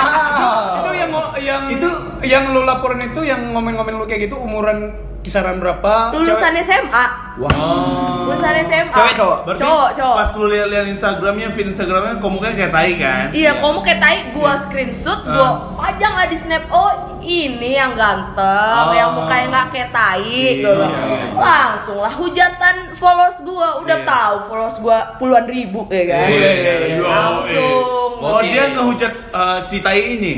[0.76, 1.10] Itu yang
[1.40, 6.12] yang Itu- yang lu laporin itu yang ngomong-ngomongin lu kayak gitu umuran kisaran berapa?
[6.12, 6.64] lulusan Cewek?
[6.64, 7.06] SMA
[7.36, 8.26] Oh.
[8.26, 9.38] lulusan SMA Cewek, cowok?
[9.44, 13.26] Berarti cowok cowok pas lu lihat-lihat Instagramnya, feed Instagramnya, kamu kan kayak tai kan?
[13.30, 15.54] Iya, kamu kayak tai, gua screenshot, gua Ah.
[15.78, 16.64] pajang lah di snap.
[16.68, 18.92] Oh, ini yang ganteng, Oh.
[18.92, 20.92] yang mukanya nggak kayak tai, Iya, gua bilang.
[20.92, 21.16] iya.
[21.34, 24.06] Langsung lah hujatan followers gua, udah Iya.
[24.06, 26.28] tahu followers gua puluhan ribu ya kan.
[26.28, 26.96] Iya, iya, iya.
[26.98, 28.10] Langsung.
[28.20, 28.46] Oh, Oke.
[28.46, 30.34] dia ngehujat eh, si tai ini.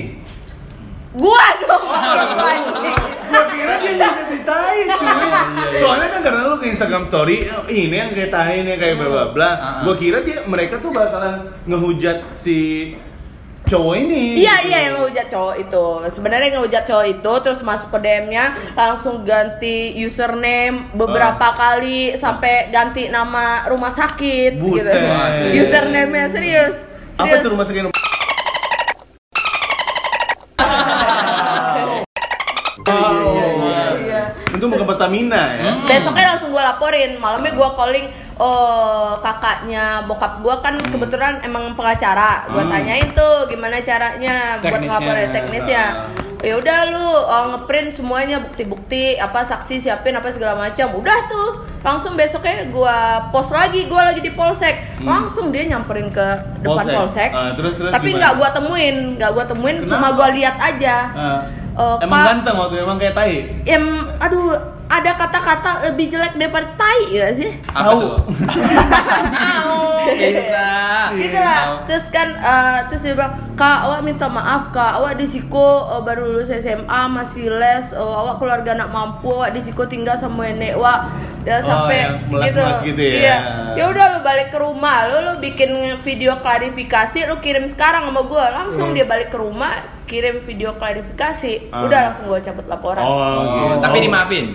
[1.13, 2.97] Gua dong, maksud gua anjing.
[3.29, 5.29] Gua kira dia si tai, cuy.
[5.77, 8.97] Soalnya kan karena lu ke Instagram story, "Oh, ini yang kayak tai, ini yang kayak
[8.97, 9.51] bla bla bla.
[9.85, 12.93] Gua kira dia mereka tuh bakalan ngehujat si
[13.63, 14.41] cowok ini.
[14.41, 14.69] Iya gitu.
[14.69, 18.45] iya yang ngehujat cowok itu Sebenarnya yang ngehujat cowok itu Terus masuk ke DM-nya
[18.75, 25.55] Langsung ganti username Beberapa kali Sampai ganti nama rumah sakit gitu Buset.
[25.57, 26.75] Username-nya serius
[27.17, 27.43] Apa Serius.
[27.47, 27.92] tuh rumah sakit?
[32.85, 34.23] Iya.
[34.53, 35.71] Itu bukan Pertamina ya.
[35.83, 42.49] Besoknya langsung gue laporin, malamnya gue calling oh kakaknya bokap gue kan kebetulan emang pengacara,
[42.49, 44.89] gue tanyain tuh gimana caranya buat Teknisnya.
[44.91, 45.85] ngelaporin teknisnya.
[46.43, 50.91] Ya udah lu oh, ngeprint semuanya bukti-bukti apa saksi siapin apa segala macam.
[50.91, 51.49] Udah tuh
[51.83, 52.99] langsung besoknya gue
[53.31, 56.27] post lagi, gue lagi di polsek, langsung dia nyamperin ke
[56.59, 56.95] depan Polsek.
[56.99, 57.31] polsek.
[57.31, 59.91] Ah, terus- terus Tapi nggak gue temuin, nggak gue temuin, Kenapa?
[59.93, 60.97] cuma gue lihat aja.
[61.15, 61.41] Ah.
[61.73, 63.49] Eh, emang ganteng waktu emang kayak tai.
[63.65, 63.85] Em,
[64.21, 64.53] aduh,
[64.93, 67.49] ada kata-kata lebih jelek daripada tai ya sih?
[67.67, 67.99] Apa Tahu.
[67.99, 68.15] tuh?
[70.03, 70.69] Bisa.
[71.13, 75.25] gitu lah terus kan eh, terus dia bilang kak awak minta maaf kak awak di
[75.25, 79.85] Siko eh, baru lulus SMA masih les eh, awak keluarga anak mampu awak di Siko
[79.85, 81.09] tinggal sama nenek wak
[81.43, 83.13] ya sampai yang melas-melas gitu ya.
[83.13, 83.37] iya
[83.75, 88.23] ya udah lu balik ke rumah lu lu bikin video klarifikasi lu kirim sekarang sama
[88.23, 91.83] gua langsung dia balik ke rumah kirim video klarifikasi Ah.
[91.83, 93.75] udah langsung gua cabut laporan Oh, Oh, gitu.
[93.81, 94.47] tapi dimaafin.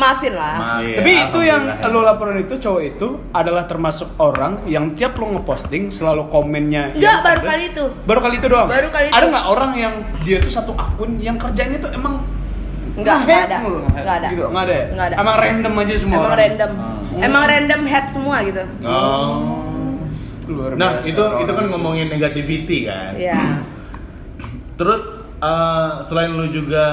[0.00, 0.80] Maafin lah Maaf.
[0.80, 1.92] Iya, Tapi itu yang alhamdulillah.
[1.94, 7.16] lo laporin itu cowok itu adalah termasuk orang yang tiap lo ngeposting selalu komennya Enggak,
[7.20, 7.84] baru kali itu.
[8.02, 8.66] Baru kali itu doang.
[8.66, 9.28] Baru kali Ada itu.
[9.28, 12.24] nggak orang yang dia tuh satu akun yang kerjanya tuh emang
[12.90, 13.58] Enggak, enggak ada.
[13.92, 14.28] Enggak ada.
[14.28, 14.72] Gitu, nggak ada.
[14.72, 14.84] ya?
[14.88, 15.16] Enggak ada.
[15.16, 16.16] Emang random aja semua.
[16.16, 16.40] emang orang.
[16.40, 16.70] random
[17.10, 17.20] Hmm.
[17.20, 19.34] emang random head semua gitu Oh.
[20.46, 21.70] Luar Nah, biasa, itu itu kan orang.
[21.70, 23.12] ngomongin negativity kan.
[23.14, 23.42] Iya.
[24.74, 25.02] Terus
[25.38, 26.84] eh, selain lu juga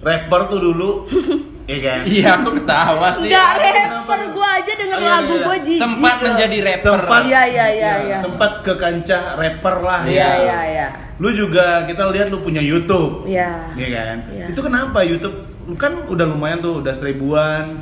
[0.00, 0.90] rapper tuh dulu,
[1.66, 2.00] ya kan?
[2.04, 3.28] Iya, aku ketawa sih.
[3.28, 5.44] Enggak rapper gua aja denger Oh, iya, lagu iya.
[5.44, 5.80] gua jijik.
[5.80, 6.24] Sempat loh.
[6.26, 6.92] menjadi rapper.
[6.96, 8.18] Sempat Iya, iya, iya, iya.
[8.20, 10.30] Sempat ke kancah rapper lah Iya, ya.
[10.38, 10.86] iya, iya.
[11.16, 13.24] Lu juga kita lihat lu punya YouTube.
[13.24, 13.70] Iya.
[13.72, 14.16] Iya kan?
[14.28, 14.46] Iya.
[14.50, 17.78] Itu kenapa YouTube lu kan udah lumayan tuh, udah seribuan.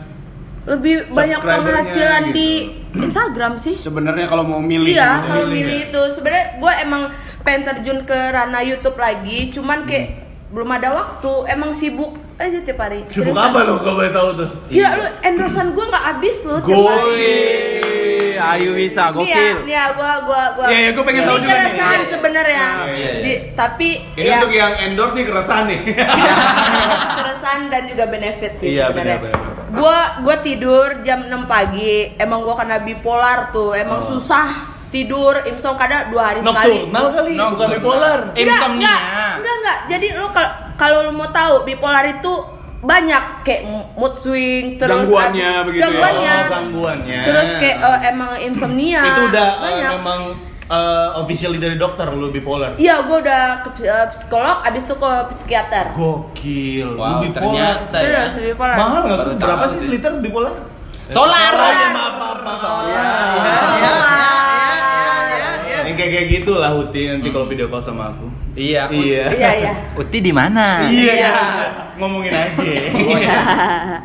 [0.69, 2.37] Lebih banyak penghasilan gitu.
[2.37, 2.51] di
[2.95, 3.73] Instagram sih.
[3.73, 5.87] Sebenarnya kalau mau milih Iya, mau kalau milih milih ya?
[5.89, 7.03] itu sebenarnya gue emang
[7.41, 12.79] pengen terjun ke ranah YouTube lagi, cuman kayak belum ada waktu, emang sibuk aja tiap
[12.79, 13.03] hari.
[13.09, 14.49] Sibuk apa lu kalau boleh tahu tuh?
[14.69, 17.37] Gila lu endorsean gue nggak habis lu tiap hari.
[18.39, 19.67] Ayu bisa, ya, gokil.
[19.67, 20.67] nih ya, gua gua gua.
[20.71, 21.59] Iya, iya, gua pengen tahu juga nih.
[21.59, 22.09] keresahan Iya.
[22.09, 22.65] sebenarnya.
[22.71, 23.11] Ah, iya, iya.
[23.21, 25.81] Di- tapi Ini ya untuk yang endorse nih keresahan nih.
[27.19, 29.19] keresahan dan juga benefit sih Iya, sebenarnya.
[29.21, 29.75] benar, benar.
[29.75, 32.15] Gua gua tidur jam 6 pagi.
[32.15, 33.75] Emang gua kena bipolar tuh.
[33.75, 34.17] Emang Oh.
[34.17, 35.35] susah tidur.
[35.45, 36.85] Imsom kadang dua hari sekali.
[36.85, 37.75] Nocturnal kali, bukan Nocturnal.
[37.75, 38.19] bipolar.
[38.31, 38.69] Eh, Insomnia.
[38.69, 39.79] Enggak, enggak, enggak, enggak.
[39.87, 42.33] Jadi lu kalau kalau lu mau tahu bipolar itu
[42.79, 45.85] banyak kayak mood swing terus Gangguannya ab- begitu ya?
[45.85, 46.35] gangguannya.
[46.37, 47.21] Oh, gangguannya.
[47.25, 49.03] Terus kayak eh, emang insomnia.
[49.05, 49.91] itu udah uh, banyak.
[49.99, 50.21] memang
[50.69, 52.79] uh, officially dari dokter lu bipolar.
[52.79, 55.91] Iya, gua udah ke eh, psikolog, abis itu ke psikiater.
[55.93, 56.87] Gokil.
[56.89, 57.35] lu Wow, bipolar.
[57.35, 57.97] ternyata.
[57.97, 58.01] ya.
[58.01, 58.77] Serius, bipolar.
[58.77, 59.89] Mahal nggak Berapa sih.
[59.91, 60.55] liter bipolar?
[61.09, 61.53] Solar.
[61.55, 62.61] Oh, iya, maaf, maaf, maaf.
[62.85, 63.03] Iya,
[63.73, 63.93] Iya.
[65.59, 68.27] Iya, Yang kayak kayak gitu lah Huti nanti kalau video call sama aku.
[68.53, 68.83] Iya.
[68.91, 69.25] Iya.
[69.33, 69.73] Iya, iya.
[69.95, 70.85] Uti di mana?
[70.85, 71.13] Iya.
[71.15, 71.33] Iya.
[71.97, 72.61] Ngomongin aja.
[72.61, 73.39] Iya.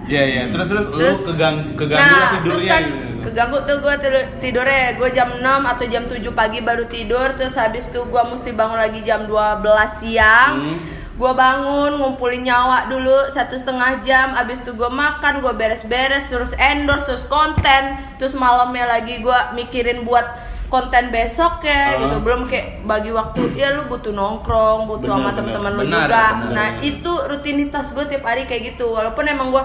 [0.05, 0.43] Iya, iya.
[0.49, 2.43] Terus terus, Terus, lu kegang keganggu nah, tidurnya.
[2.45, 3.21] terus kan gitu.
[3.23, 3.95] keganggu tuh gue
[4.39, 8.51] tidurnya gue jam 6 atau jam 7 pagi baru tidur terus habis itu gue mesti
[8.51, 9.63] bangun lagi jam 12
[9.97, 10.77] siang Hmm.
[11.23, 16.51] Gue bangun ngumpulin nyawa dulu satu setengah jam abis itu gue makan gue beres-beres terus
[16.53, 17.83] endorse terus konten
[18.13, 20.27] terus malamnya lagi gue mikirin buat
[20.67, 22.01] konten besok ya Ah.
[22.01, 26.23] gitu belum kayak bagi waktu ya lu butuh nongkrong butuh Benar, sama teman-teman lu juga
[26.35, 26.51] benar.
[26.51, 29.63] nah itu rutinitas gue tiap hari kayak gitu walaupun emang gue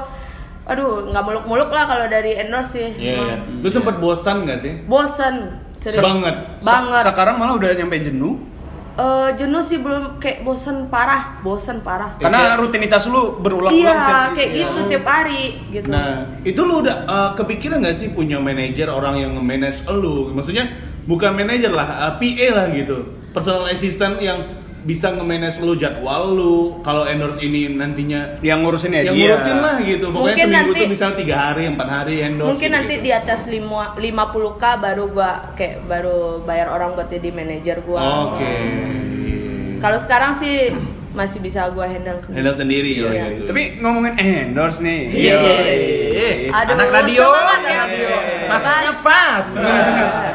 [0.64, 3.34] aduh nggak muluk-muluk lah kalau dari endorse sih Iya, iya.
[3.34, 4.72] Emang Lu sempet bosan gak sih?
[4.84, 5.34] bosen
[5.74, 6.36] serius Banget.
[6.60, 8.36] banget Se- Sekarang malah udah nyampe jenuh.
[8.98, 13.70] Eh, jenuh sih belum kayak bosen parah bosen parah Karena kayak- rutinitas lu berulang-ulang.
[13.70, 14.58] iya kayak iya.
[14.66, 19.22] gitu tiap hari gitu Nah, itu lu udah uh, kepikiran gak sih punya manajer orang
[19.22, 20.34] yang nge-manage lu?
[20.34, 20.66] Maksudnya
[21.06, 23.06] bukan manajer lah, uh, PA lah gitu.
[23.30, 26.56] Personal assistant yang bisa nge-manage lu jadwal lu.
[26.80, 29.34] Kalau endorse ini nantinya yang ngurusin ya yang dia.
[29.34, 30.06] ngurusin lah gitu.
[30.08, 32.48] Pokoknya Mungkin seminggu nanti- tuh misalnya tiga hari, empat hari endorse.
[32.48, 32.76] mungkin gitu.
[32.76, 38.00] nanti di atas lima- 50k baru gua kayak baru bayar orang buat jadi manajer gua
[38.28, 38.52] Oke.
[39.78, 40.70] kalau sekarang sih
[41.08, 43.08] masih bisa gua handle sendiri Handle sendiri ya.
[43.08, 43.24] Iya.
[43.34, 43.44] gitu.
[43.50, 45.00] Tapi ngomongin endorse nih.
[45.08, 45.36] Iya.
[46.48, 47.82] Aduh, anak radio, semangat anak ya.
[47.84, 48.10] radio.
[48.48, 49.44] Masuknya pas.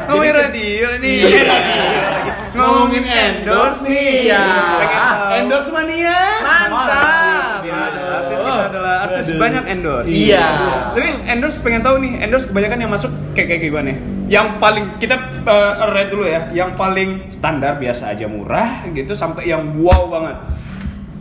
[0.06, 1.18] Ngomongin radio nih.
[2.54, 4.30] Ngomongin endorse nih.
[4.30, 5.34] Tahu.
[5.42, 6.20] Endorse mania.
[6.40, 7.66] Mantap.
[7.66, 7.80] Ya,
[8.22, 10.08] artis kita adalah artis banyak endorse.
[10.10, 10.46] Iya.
[10.94, 13.92] Tapi endorse pengen tahu nih, endorse kebanyakan yang masuk kayak kayak gimana?
[14.24, 19.50] Yang paling kita uh, rate dulu ya, yang paling standar biasa aja murah gitu sampai
[19.50, 20.36] yang wow banget.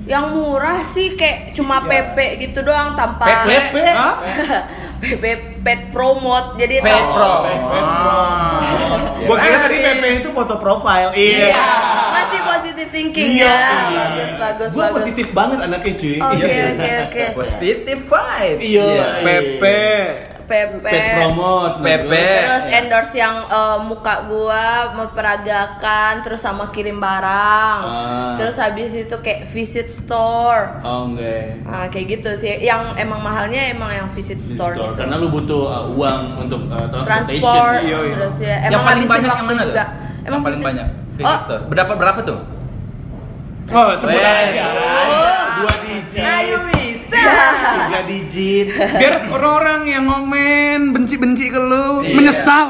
[0.04, 3.76] Yang murah sih kayak cuma PP gitu doang tanpa PP?
[3.86, 4.16] Hah?
[5.02, 5.24] PP
[5.60, 7.34] pet promote jadi Pet tanpa- pro.
[7.44, 8.16] Pet pro.
[8.16, 8.60] Ah.
[9.22, 11.12] Gua kira tadi PP itu foto profile.
[11.14, 11.52] Iya.
[12.10, 13.48] Masih positive thinking Iya.
[13.48, 13.60] ya.
[13.90, 14.96] Bagus, bagus, Gua bagus.
[15.02, 16.16] positif banget anaknya cuy.
[16.22, 17.24] Oke, oke, oke.
[17.38, 18.60] Positif vibe.
[18.60, 18.88] Iya.
[19.22, 19.64] PP.
[20.44, 20.84] PP.
[20.84, 21.82] Pet promote.
[21.82, 22.12] PP.
[22.12, 27.78] Terus endorse yang eh, muka gua memperagakan, terus sama kirim barang.
[27.82, 28.36] Ah.
[28.36, 30.80] Terus habis itu kayak visit store.
[30.82, 31.64] Oh enggak.
[31.64, 32.60] Nah, kayak gitu sih.
[32.60, 34.74] Yang emang mahalnya emang yang visit store.
[34.74, 34.94] gitu.
[34.94, 37.42] Karena lu butuh uh, uang untuk uh, transportation.
[37.42, 38.14] transport Iya, iya.
[38.14, 39.68] terus ya yang emang paling habisin banyak yang mana tuh?
[39.70, 39.84] juga.
[40.24, 40.88] Yang paling visit- banyak.
[41.14, 41.40] Oh.
[41.70, 42.40] Berapa berapa tuh?
[43.72, 44.28] Oh, sebut Weh.
[44.28, 44.66] aja.
[47.24, 48.66] Tiga digit.
[48.74, 52.14] Biar orang-orang yang ngomen benci-benci ke lu Iya.
[52.14, 52.70] menyesal.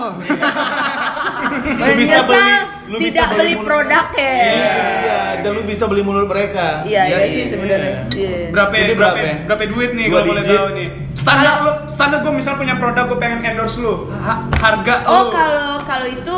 [1.74, 3.66] Lu bisa menyesal beli- lu bisa tidak beli beli mulut.
[3.66, 4.04] produknya.
[4.14, 5.20] Iya, iya.
[5.40, 6.68] Dan lu bisa beli mulut mereka.
[6.84, 7.50] Iya, iya Iya, sih iya.
[7.50, 7.96] sebenarnya.
[8.10, 8.34] Iya.
[8.50, 9.36] Berapa Jadi ya, berapa, berapa ya?
[9.46, 10.88] berapa duit nih kalau boleh tahu nih?
[11.14, 13.94] Standar Kalau- lu, standar gua misal punya produk gua pengen endorse lu.
[14.12, 16.36] Ha- harga Oh, kalau kalau itu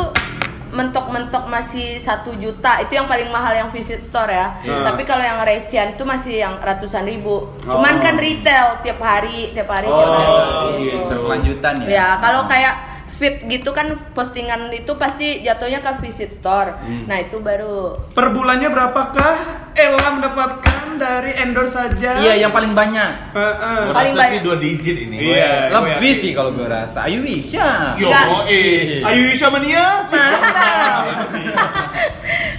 [0.76, 4.60] mentok-mentok masih satu juta itu yang paling mahal yang visit store ya.
[4.60, 4.84] Hmm.
[4.84, 7.48] Tapi kalau yang recehan itu masih yang ratusan ribu.
[7.64, 8.02] Cuman Oh.
[8.04, 10.92] kan retail tiap hari, tiap hari, tiap Oh, hari.
[10.92, 11.08] gitu.
[11.08, 11.88] Berkelanjutan ya.
[11.88, 12.74] Ya, kalau kayak
[13.16, 16.76] fit gitu kan postingan itu pasti jatuhnya ke visit store.
[16.84, 17.08] Hmm.
[17.08, 19.34] Nah, itu baru Per bulannya berapakah
[19.72, 22.20] Ella mendapatkan dari endorse saja?
[22.20, 23.32] Iya, yang paling banyak.
[23.32, 23.80] Heeh.
[23.88, 24.40] Gua Paling banyak.
[24.44, 25.16] dua digit ini.
[25.32, 25.72] Iya.
[25.72, 27.08] gua Lebih sih kalau gue rasa.
[27.08, 27.96] Ayo bisa.
[27.96, 28.08] Yo,
[28.48, 29.00] eh.
[29.04, 30.08] Ayu Isya Mania.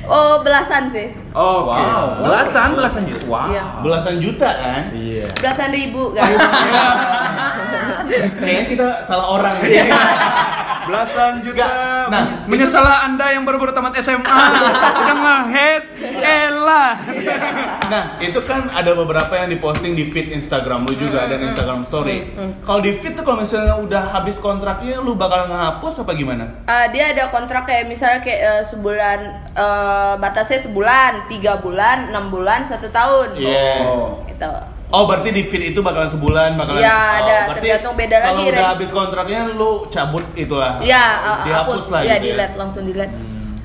[0.10, 1.27] oh belasan sih.
[1.34, 1.80] Oke.
[1.80, 3.26] Wow, belasan belasan juta.
[3.28, 3.48] Wow.
[3.50, 3.63] Iya.
[3.82, 4.84] Belasan juta kan?
[4.92, 5.26] Iya.
[5.38, 6.30] Belasan ribu kan.
[8.40, 9.56] Kayaknya kita salah orang.
[10.88, 11.68] Belasan juta.
[12.08, 15.84] Nah, menyesalah Anda yang baru-baru tamat SMA udah nge-head
[16.24, 16.86] Ella.
[17.92, 22.32] Nah, itu kan ada beberapa yang diposting di feed Instagram lu juga dan Instagram story.
[22.63, 26.63] Kalau di feed tuh kalau misalnya udah habis kontraknya lu bakal ngehapus apa gimana?
[26.63, 29.20] Eh, dia ada kontrak kayak misalnya kayak eh, sebulan
[29.52, 33.34] eh, batasnya sebulan, tiga bulan, enam bulan, satu tahun.
[33.34, 33.74] Iya.
[34.28, 34.52] Gitu.
[34.88, 37.38] Oh, berarti di feed itu bakalan sebulan, bakalan Iya, oh, ada.
[37.60, 38.72] Tergantung beda Kalau lagi, udah Rex.
[38.72, 40.80] habis kontraknya lu cabut itulah.
[40.80, 43.16] Ya, eh, dihapus hapus lah ya gitu delete langsung delete.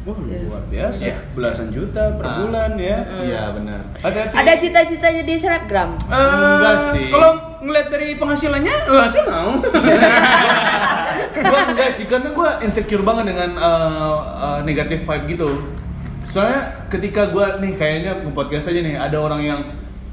[0.02, 0.38] Wah, Iya.
[0.42, 1.00] luar biasa.
[1.06, 1.16] Iya.
[1.30, 2.34] Belasan juta per Ah.
[2.42, 2.98] bulan ya.
[3.22, 3.80] Iya, benar.
[4.02, 4.34] Hati-hati.
[4.34, 5.90] Ada cita-cita jadi selebgram.
[5.94, 7.06] Eh, Enggak sih.
[7.06, 7.30] Kalau
[7.62, 9.50] ngeliat dari penghasilannya, wah saya mau.
[11.46, 15.48] gua enggak sih karena gua insecure banget dengan uh, uh, negative vibe gitu
[16.32, 19.60] soalnya ketika gua nih kayaknya ke podcast aja nih ada orang yang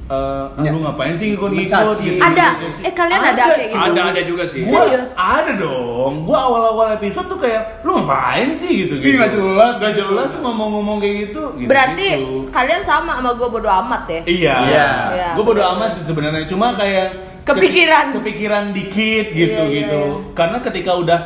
[0.05, 0.69] uh, Ya.
[0.69, 2.03] lu ngapain sih Mencaci.
[2.03, 2.47] gitu Ada.
[2.81, 3.79] Eh, kalian ada kayak gitu?
[3.79, 4.61] Ada ada juga sih.
[4.65, 5.09] Gua Serius?
[5.15, 6.13] ada dong.
[6.25, 9.05] Gua awal-awal episode tuh kayak lu ngapain sih gitu gitu.
[9.05, 9.73] Ih, nggak jelas.
[9.77, 11.41] Gak jelas ngomong-ngomong kayak gitu.
[11.55, 12.51] gitu Berarti gitu.
[12.51, 14.21] kalian sama sama gue bodo amat ya.
[14.25, 14.55] Iya.
[14.67, 14.87] Iya.
[15.15, 15.29] Iya.
[15.37, 16.43] Gue bodo amat sih sebenarnya.
[16.43, 17.07] Cuma kayak
[17.45, 18.05] Kepikiran.
[18.11, 20.01] ke- kepikiran dikit gitu Iya, iya, gitu.
[20.01, 20.33] iya.
[20.35, 21.19] Karena ketika udah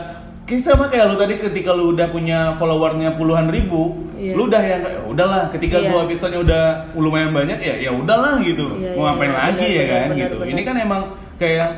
[0.44, 4.34] kayak sama kayak lu tadi ketika lu udah punya followernya puluhan ribu, Iya.
[4.34, 5.44] lu udah yang kayak "Ya udahlah.
[5.50, 5.88] Ketika Iya.
[5.88, 8.66] gua episodenya udah lumayan banyak ya ya udahlah gitu.
[8.74, 10.36] Iya, Mau iya, ngapain iya, lagi benar, ya kan benar, gitu.
[10.38, 10.52] benar.
[10.52, 11.02] Ini kan emang
[11.36, 11.70] kayak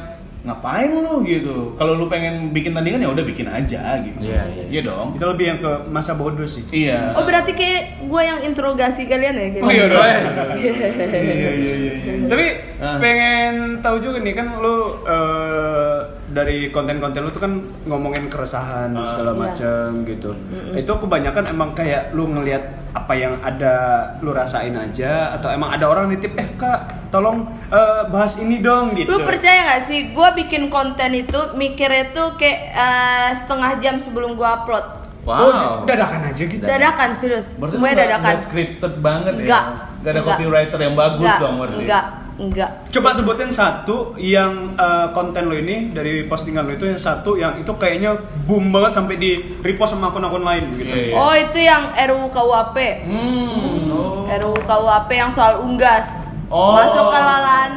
[0.46, 4.64] ngapain lu gitu kalau lu pengen bikin tandingan ya udah bikin aja gitu Iya, iya.
[4.70, 6.62] iya dong Itu lebih yang ke masa bodoh sih.
[6.70, 9.48] iya Oh berarti kayak gue yang interogasi kalian ya?
[9.52, 9.66] Gitu.
[9.66, 10.06] Oh iya dong.
[10.06, 13.00] iya iya iya iya Tapi Ah.
[13.00, 19.06] pengen tahu juga nih kan lu eh, dari konten-konten lu tuh kan ngomongin keresahan Ah.
[19.06, 19.40] segala Iya.
[19.40, 20.30] macam gitu.
[20.74, 23.74] Itu kebanyakan emang kayak lu ngelihat apa yang ada
[24.20, 28.94] lu rasain aja atau emang ada orang nitip eh kak tolong eh, bahas ini dong
[28.94, 29.06] gitu.
[29.08, 30.12] Lu percaya gak sih?
[30.12, 34.86] Gue bikin konten itu mikirnya tuh kayak eh, setengah jam sebelum gue upload.
[35.22, 35.82] Oh, Wow.
[35.84, 36.62] dadakan aja gitu.
[36.62, 38.22] Dadakan serius, Berarti semuanya dadakan.
[38.24, 39.64] nggak scripted banget Enggak.
[39.64, 40.26] ya Gak ada Enggak.
[40.32, 42.06] copywriter yang bagus enggak, dong berarti enggak,
[42.36, 42.88] enggak.
[42.90, 47.56] Coba sebutin satu yang eh, konten lo ini dari postingan lo itu yang satu yang
[47.56, 48.12] itu kayaknya
[48.44, 50.84] boom banget sampai di repost sama akun-akun lain gitu.
[50.86, 51.14] Iya, iya.
[51.16, 52.78] Oh itu yang RUU KUHP.
[53.08, 54.28] hmm oh.
[54.28, 56.08] RUU KUHP yang soal unggas.
[56.48, 56.76] Oh.
[56.76, 57.72] Masuk ke lahan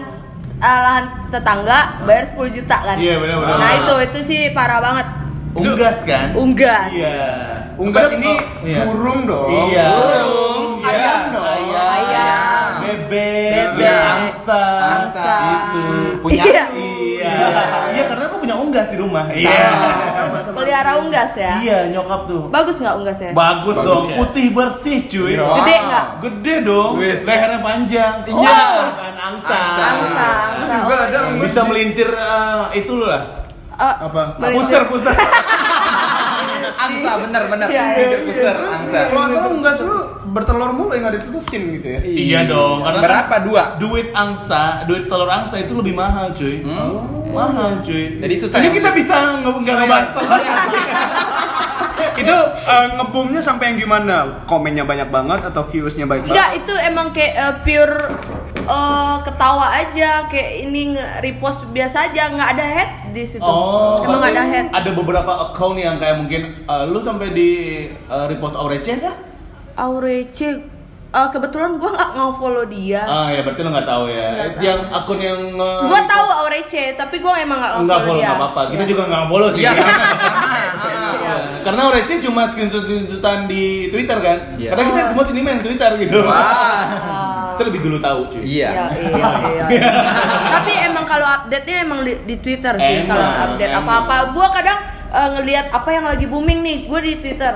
[0.59, 2.97] eh, lahan tetangga bayar 10 juta kan?
[2.99, 3.57] Iya, benar, benar.
[3.57, 5.07] Nah itu itu sih parah banget.
[5.49, 6.93] unggas kan Unggas.
[6.93, 7.19] iya
[7.75, 8.33] Unggas Padahal- ini
[8.69, 8.83] iya.
[8.85, 9.49] burung dong.
[9.71, 9.87] Iya.
[9.93, 10.78] Burung.
[10.89, 11.45] Ayam dong.
[11.45, 11.89] Ayam.
[11.93, 12.69] Ayam.
[12.81, 13.51] Bebek.
[13.53, 13.99] Bebek.
[14.09, 14.65] Angsa.
[14.81, 15.35] Angsa.
[15.47, 15.85] Itu.
[16.21, 16.65] Punya Iya.
[16.73, 17.33] Iya.
[17.89, 19.27] Iya, karena aku punya unggas di rumah.
[19.29, 19.69] Iya.
[20.55, 21.59] Pelihara unggas ya?
[21.59, 22.47] Iya, nyokap tuh.
[22.49, 23.31] Bagus nggak unggasnya?
[23.35, 24.15] Bagus, Bagus dong, ya.
[24.17, 25.35] putih bersih cuy.
[25.35, 25.45] Iya.
[25.59, 26.07] Gede nggak?
[26.23, 27.21] Gede dong, Wis.
[27.27, 28.15] lehernya panjang.
[28.25, 28.59] Iya.
[28.95, 29.57] kan angsa.
[29.59, 30.29] Angsa, angsa.
[30.55, 31.43] Juga Oh, ada unggas.
[31.43, 33.23] Bisa melintir eh, itu lu lah.
[33.75, 34.23] Eh, Apa?
[34.39, 35.15] Puser, puser.
[36.79, 37.69] Angsa bener bener.
[37.69, 38.99] Iya, iya, Hidup besar angsa.
[39.11, 42.01] Kalau salah unggas lu bertelur mulu yang nggak ditetesin gitu ya.
[42.05, 43.63] Iya dong, karena kan Berapa dua?
[43.77, 46.61] duit angsa, duit telur angsa itu lebih mahal cuy.
[46.61, 47.33] Hmm.
[47.33, 48.21] Mahal cuy.
[48.21, 48.75] Jadi susah Ini ya?
[48.77, 50.41] kita bisa nggak ngebahas telur.
[52.19, 52.37] itu
[52.67, 54.43] eh, ngebumnya sampai yang gimana?
[54.45, 56.35] Komennya banyak banget atau viewsnya banyak banget?
[56.35, 57.97] Enggak, itu emang kayak eh, pure
[58.59, 63.43] eh, ketawa aja, kayak ini nge-repost biasa aja, nggak ada head di situ.
[63.43, 64.67] Oh, emang nggak ada head.
[64.75, 67.51] Ada beberapa account yang kayak mungkin eh, lu sampai di
[67.91, 69.15] eh, repost Aurece kah?
[69.79, 70.49] Aurece,
[71.09, 73.01] eh, kebetulan gua nggak mau follow dia.
[73.01, 74.27] Ah ya berarti lu nggak tahu ya.
[74.29, 74.61] Nggak tahu.
[74.61, 78.27] Yang akun yang nge- Gua tahu Aurece, tapi gua emang nggak Enggak follow follow dia.
[78.27, 78.61] nggak apa-apa.
[78.67, 78.91] Kita Iya.
[78.91, 79.61] juga nggak follow sih.
[79.61, 79.71] Iya.
[79.73, 79.87] sama.
[81.19, 81.35] Iya.
[81.61, 84.39] Karena Aurece cuma screenshot-screenshotan di Twitter kan.
[84.57, 84.71] Iya.
[84.71, 86.19] Karena kita semua sini main Twitter gitu.
[86.23, 86.87] Wah.
[87.51, 88.43] Kita lebih dulu tahu cuy.
[88.43, 88.71] Iya.
[88.71, 89.91] Iya, iya, iya.
[90.55, 94.17] Tapi emang kalau update-nya emang di, di Twitter sih kalau update apa-apa.
[94.31, 97.53] Gua kadang eh, ngelihat apa yang lagi booming nih, gua di Twitter.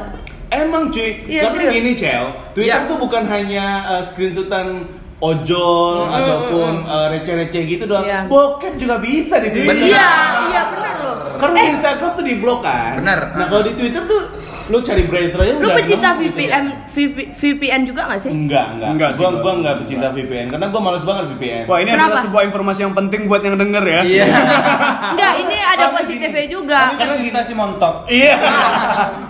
[0.53, 1.75] Emang cuy, Iya, karena serius.
[1.75, 2.87] gini Cel, Twitter Iya.
[2.87, 4.85] tuh bukan hanya uh, screenshotan
[5.19, 8.03] ojol Mm, ataupun uh, receh-receh gitu doang.
[8.03, 8.27] Iya.
[8.27, 9.89] Bokep juga bisa di Twitter.
[9.89, 10.11] Iya,
[10.47, 11.15] iya benar loh.
[11.39, 12.99] Karena Eh, Instagram tuh di blok kan.
[12.99, 13.21] Bener.
[13.33, 14.21] Nah kalau di Twitter tuh
[14.71, 16.35] lu cari browser aja lu pecinta nemu gitu.
[16.39, 18.31] VPN VP- VPN juga nggak sih?
[18.31, 18.89] Enggak, enggak.
[18.95, 19.41] Enggak sih, gua gua.
[19.43, 21.65] gua enggak pecinta VPN karena gua males banget VPN.
[21.67, 22.07] Wah ini Kenapa?
[22.07, 24.01] adalah sebuah informasi yang penting buat yang denger ya.
[24.05, 24.27] Iya.
[25.17, 26.81] Enggak, ini ada Tapi positifnya gini, juga.
[26.95, 27.95] Karena kita si montok.
[28.07, 28.35] Iya.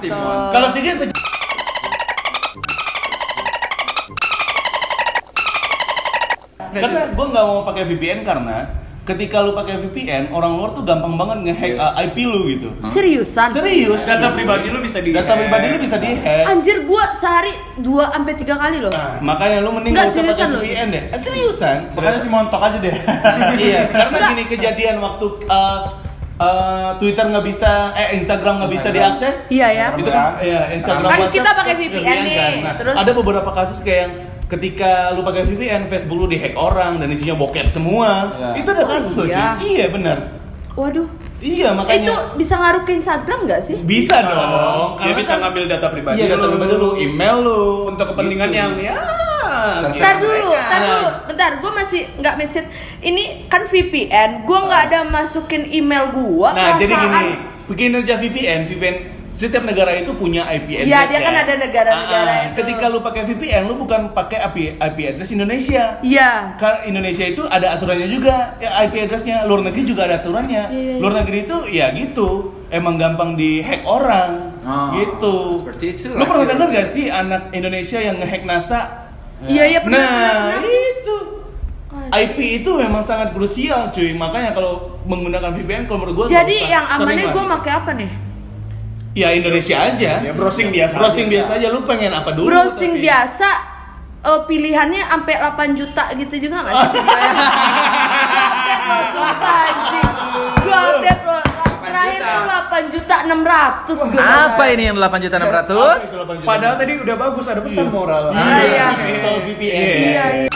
[0.01, 0.37] Simon.
[0.55, 0.97] Kalau sedikit
[6.73, 8.65] karena gue nggak mau pakai VPN karena
[9.03, 11.83] ketika lu pakai VPN orang luar tuh gampang banget ngehack Yes.
[11.83, 12.69] uh, IP lu gitu.
[12.87, 13.51] Seriusan?
[13.51, 13.99] Serius?
[14.01, 16.47] Data pribadi lu bisa di Data pribadi lu bisa dihack.
[16.47, 18.91] Anjir gua sehari 2 sampai 3 kali loh.
[18.91, 20.63] Nah, makanya lu mending Nggak, nggak usah pakai seriusan.
[20.63, 21.03] VPN deh.
[21.05, 21.77] Eh, seriusan?
[21.91, 22.97] Makanya si montok aja deh.
[23.67, 24.31] iya, karena Nggak.
[24.31, 25.79] gini kejadian waktu uh,
[26.39, 29.37] uh, Twitter nggak bisa, eh Instagram nggak bisa diakses.
[29.49, 29.87] Iya ya.
[29.99, 31.09] Itu kan, iya Instagram.
[31.09, 32.53] Kan kita pakai VPN nih, kan.
[32.63, 34.13] Nah, terus- ada beberapa kasus kayak yang
[34.53, 38.37] ketika lu pakai VPN, Facebook lu dihack orang dan isinya bokep semua.
[38.37, 38.49] Iya.
[38.61, 39.57] Itu ada kasus loh, iya.
[39.57, 39.65] cuy.
[39.73, 40.19] Iya benar.
[40.73, 41.09] Waduh.
[41.43, 42.07] Iya makanya.
[42.07, 43.77] Itu bisa ngaruh ke Instagram nggak sih?
[43.83, 44.95] bisa dong.
[44.95, 47.61] Dia karena bisa kan- ngambil data pribadi Iya data pribadi lu, email lu
[47.91, 48.61] untuk kepentingan Gitu.
[48.61, 48.97] yang ya
[49.83, 50.89] Bentar dulu, bentar Nah.
[50.89, 51.51] dulu, bentar.
[51.61, 52.69] Gue masih nggak message.
[53.05, 56.49] Ini kan VPN, gue nggak ada masukin email gue.
[56.49, 57.23] Nah, jadi gini,
[57.69, 58.97] kinerja VPN, VPN
[59.43, 60.87] setiap negara itu punya IP address.
[60.87, 62.47] Iya, dia kan ada negara-negara Ah, ah.
[62.47, 62.57] itu.
[62.63, 65.99] Ketika lu pakai VPN, lu bukan pakai IP IP address Indonesia.
[66.01, 66.55] Iya.
[66.57, 69.43] Karena Indonesia itu ada aturannya juga, ya IP addressnya.
[69.43, 70.63] Luar negeri juga ada aturannya.
[70.71, 70.97] Iya, iya.
[70.97, 72.29] Luar negeri itu ya gitu,
[72.71, 75.35] emang gampang dihack orang, Oh, gitu.
[75.67, 78.81] seperti itu Lu pernah dengar gak sih anak Indonesia yang ngehack NASA?
[79.43, 79.99] Iya, iya pernah.
[79.99, 80.71] Nah, pernah, pernah.
[80.95, 81.17] itu.
[82.13, 86.85] IP itu memang sangat krusial cuy makanya kalau menggunakan VPN kalau menurut gue Jadi yang
[86.87, 88.11] amannya gue pakai apa nih?
[89.13, 90.95] Ya Indonesia aja ya browsing biasa.
[90.97, 91.33] browsing aja.
[91.35, 93.51] biasa aja lu pengen apa dulu Browsing tapi- biasa.
[94.23, 97.01] eh, pilihannya sampai 8 juta gitu juga nggak sih?
[97.03, 97.19] Gue
[98.39, 100.09] update lo, sumpah anjing.
[100.63, 101.39] Gue update lo.
[101.83, 102.31] Terakhir juta.
[102.31, 104.23] tuh 8 juta 600 gue.
[104.23, 105.43] Apa ini yang 8 juta 600?
[105.43, 106.47] Apa itu 8 juta?
[106.47, 108.25] Padahal tadi udah bagus ada pesan moral.
[108.31, 108.87] Ah, iya.
[109.19, 109.91] soal VPN Iya.
[109.93, 110.51] Iya, iya.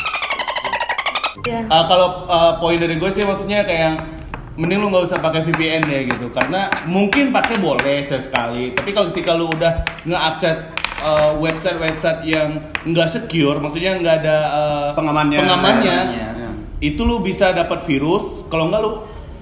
[1.42, 1.60] Iya.
[1.68, 3.96] Ah, kalau ah, poin dari gue sih maksudnya kayak yang
[4.56, 9.08] mending lu nggak usah pakai VPN deh gitu karena mungkin pakai boleh sesekali tapi kalau
[9.10, 10.58] ketika lu udah ngeakses
[10.98, 12.48] uh, website-website yang
[12.82, 15.38] nggak secure maksudnya nggak ada uh, Pengamannya.
[15.38, 16.48] pengamannya Iya.
[16.78, 18.90] itu lu bisa dapat virus kalau nggak lu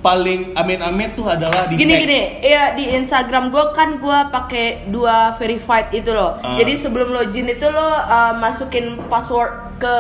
[0.04, 2.02] paling amin-amin tuh adalah di gini hack.
[2.02, 6.54] gini ya di Instagram gue kan gue pakai dua verified itu loh Ah.
[6.54, 9.96] jadi sebelum login itu lo uh, masukin password ke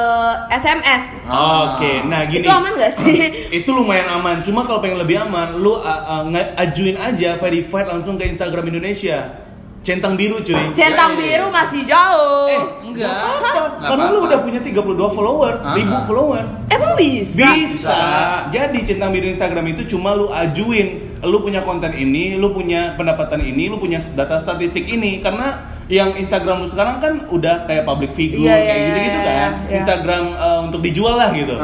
[0.52, 2.40] SMS Oke, nah gini.
[2.40, 3.16] itu aman gak sih
[3.58, 4.38] itu lumayan aman.
[4.40, 8.68] Cuma kalau pengen lebih aman, lu uh, uh, nge- ajuin aja verified langsung ke Instagram
[8.68, 9.43] Indonesia.
[9.84, 10.56] Centang biru cuy.
[10.72, 13.12] centang Iya, iya, biru masih jauh Eh, Enggak.
[13.12, 13.84] apa?
[13.84, 14.80] Karena lu udah punya 32
[15.12, 16.02] followers, Ah, ribu ah.
[16.04, 16.50] followers.
[16.66, 18.00] emang bisa Bisa.
[18.48, 23.44] Jadi centang biru Instagram itu cuma lu ajuin, lu punya konten ini, lu punya pendapatan
[23.44, 28.12] ini, lu punya data statistik ini karena yang Instagram lu sekarang kan udah kayak public
[28.12, 29.50] figure Iya, iya, kayak gitu-gitu iya, kan.
[29.62, 29.74] iya.
[29.76, 31.54] Instagram uh, untuk dijual lah gitu.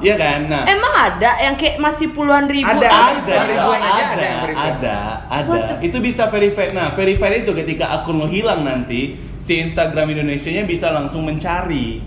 [0.00, 0.40] Iya kan?
[0.46, 2.88] Nah, emang ada yang kayak masih puluhan ribu Ada.
[2.90, 4.98] ada, Ribuan aja ada, ada ada,
[5.30, 5.58] ada.
[5.78, 6.70] Itu bisa verified.
[6.70, 12.02] Nah, verified itu ketika akun lo hilang nanti, si Instagram Indonesia-nya bisa langsung mencari.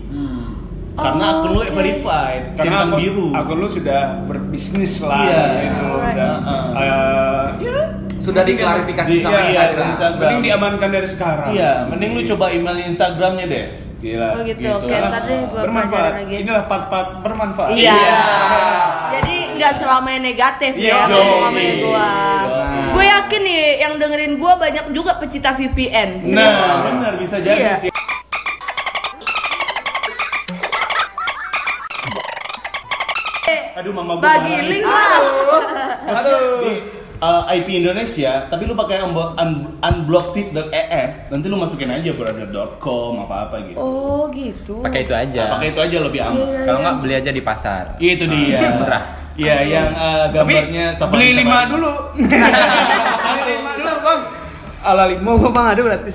[0.94, 1.74] Karena Oh, akun lo oke.
[1.74, 3.28] verified, Karena centang akun, biru.
[3.34, 4.00] akun lu sudah
[4.30, 5.42] berbisnis lah Iya.
[5.64, 5.86] gitu.
[5.90, 6.14] Alright.
[6.14, 6.64] Dan, Heeh.
[6.76, 7.78] eh, ya
[8.24, 9.76] Sudah diklarifikasi Di- sama iya, Instagram.
[9.76, 10.20] di Instagram.
[10.24, 11.48] mending diamankan dari sekarang.
[11.52, 13.66] Iya, mending lu coba email Instagramnya deh.
[13.96, 14.28] Gila.
[14.30, 14.68] Oh gitu, Gitu.
[14.74, 15.88] oke ntar deh gue bermanfaat.
[15.88, 17.70] pelajarin lagi Inilah part-part bermanfaat.
[17.72, 17.94] Iya.
[17.94, 18.20] Iya.
[19.14, 21.14] Jadi nggak selamanya negatif Iya, ya yoi.
[21.14, 22.08] ngomongnya gua.
[22.44, 22.80] Yoi.
[22.90, 26.08] Gue yakin nih yang dengerin gua banyak juga pecinta VPN.
[26.26, 26.52] Nah,
[26.82, 27.74] benar bisa jadi Iya.
[27.80, 27.90] sih.
[33.74, 35.18] Aduh, mama gua Bagi link lah.
[36.62, 36.72] Di
[37.24, 43.56] uh, IP Indonesia, tapi lu pakai unblo- un- unblockseat.es, nanti lu masukin aja browser.com apa-apa
[43.64, 43.76] gitu.
[43.76, 44.84] Oh gitu.
[44.84, 45.40] Pakai itu aja.
[45.40, 46.36] Nah, pakai itu aja lebih aman.
[46.38, 46.60] Iya.
[46.62, 47.84] Kalau nggak beli aja di pasar.
[47.96, 48.60] Itu dia.
[48.76, 49.04] Murah.
[49.34, 51.92] Iya, yang uh, Tapi gambarnya safari beli lima dulu.
[52.14, 52.38] beli
[53.50, 53.70] lima.
[54.84, 56.12] Ala lima Bang ada berarti.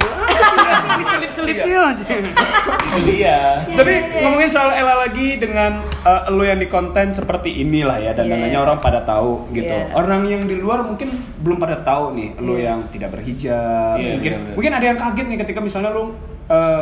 [0.90, 2.06] Diselip-selipnya aja.
[2.06, 3.66] Itu dia.
[3.66, 8.26] Tapi ngomongin soal Ella lagi dengan uh, lo yang di konten seperti inilah ya dan
[8.26, 8.36] Iya.
[8.36, 9.66] dananya orang pada tahu gitu.
[9.66, 9.90] Iya.
[9.92, 11.10] Orang yang di luar mungkin
[11.40, 12.64] belum pada tahu nih lo Iya.
[12.70, 13.96] yang tidak berhijab.
[13.98, 14.56] Iya, mungkin benar-benar.
[14.56, 16.12] mungkin ada yang kaget nih ketika misalnya lo uh,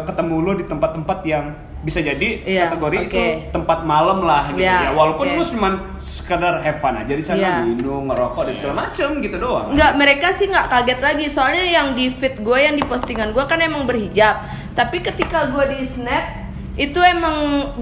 [0.04, 1.46] ketemu lo di tempat-tempat yang
[1.88, 3.28] bisa jadi Iya, kategori itu oke.
[3.56, 4.92] tempat malam lah gitu Iya, ya.
[4.92, 5.36] Walaupun oke.
[5.36, 7.56] lo cuma sekedar have fun aja di sana Iya.
[7.64, 9.72] minum, ngerokok dan segala macem gitu doang.
[9.72, 13.40] Enggak, mereka sih nggak kaget lagi soalnya yang di feed gue yang di postingan gue
[13.42, 14.44] kan emang berhijab.
[14.76, 16.47] Tapi ketika gue di snap
[16.78, 17.38] itu emang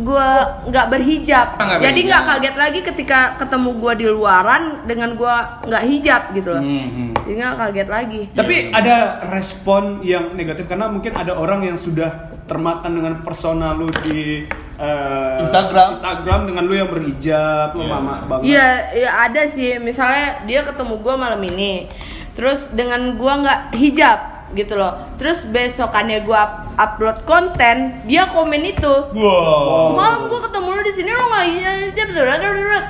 [0.07, 0.27] gue
[0.71, 1.59] nggak berhijab.
[1.59, 2.07] Nggak Jadi berhijab.
[2.07, 5.35] nggak kaget lagi ketika ketemu gue di luaran dengan gue
[5.67, 6.63] nggak hijab gitu loh.
[6.63, 7.09] Hmm, hmm.
[7.27, 8.21] Jadi nggak kaget lagi.
[8.31, 8.95] Tapi ada
[9.27, 14.47] respon yang negatif karena mungkin ada orang yang sudah termakan dengan persona lu di
[14.79, 15.95] eh, Instagram.
[15.99, 17.91] Instagram dengan lu yang berhijab, lu Iya.
[17.91, 18.43] mama banget.
[18.47, 19.75] Iya, ya ada sih.
[19.75, 21.91] Misalnya dia ketemu gue malam ini,
[22.31, 24.19] terus dengan gue nggak hijab
[24.55, 24.95] gitu loh.
[25.19, 26.41] Terus besokannya gue
[26.79, 28.93] upload konten, dia komen itu.
[29.13, 29.93] Wow.
[29.93, 32.07] Semalam gue ketemu lu di sini lu nggak hijab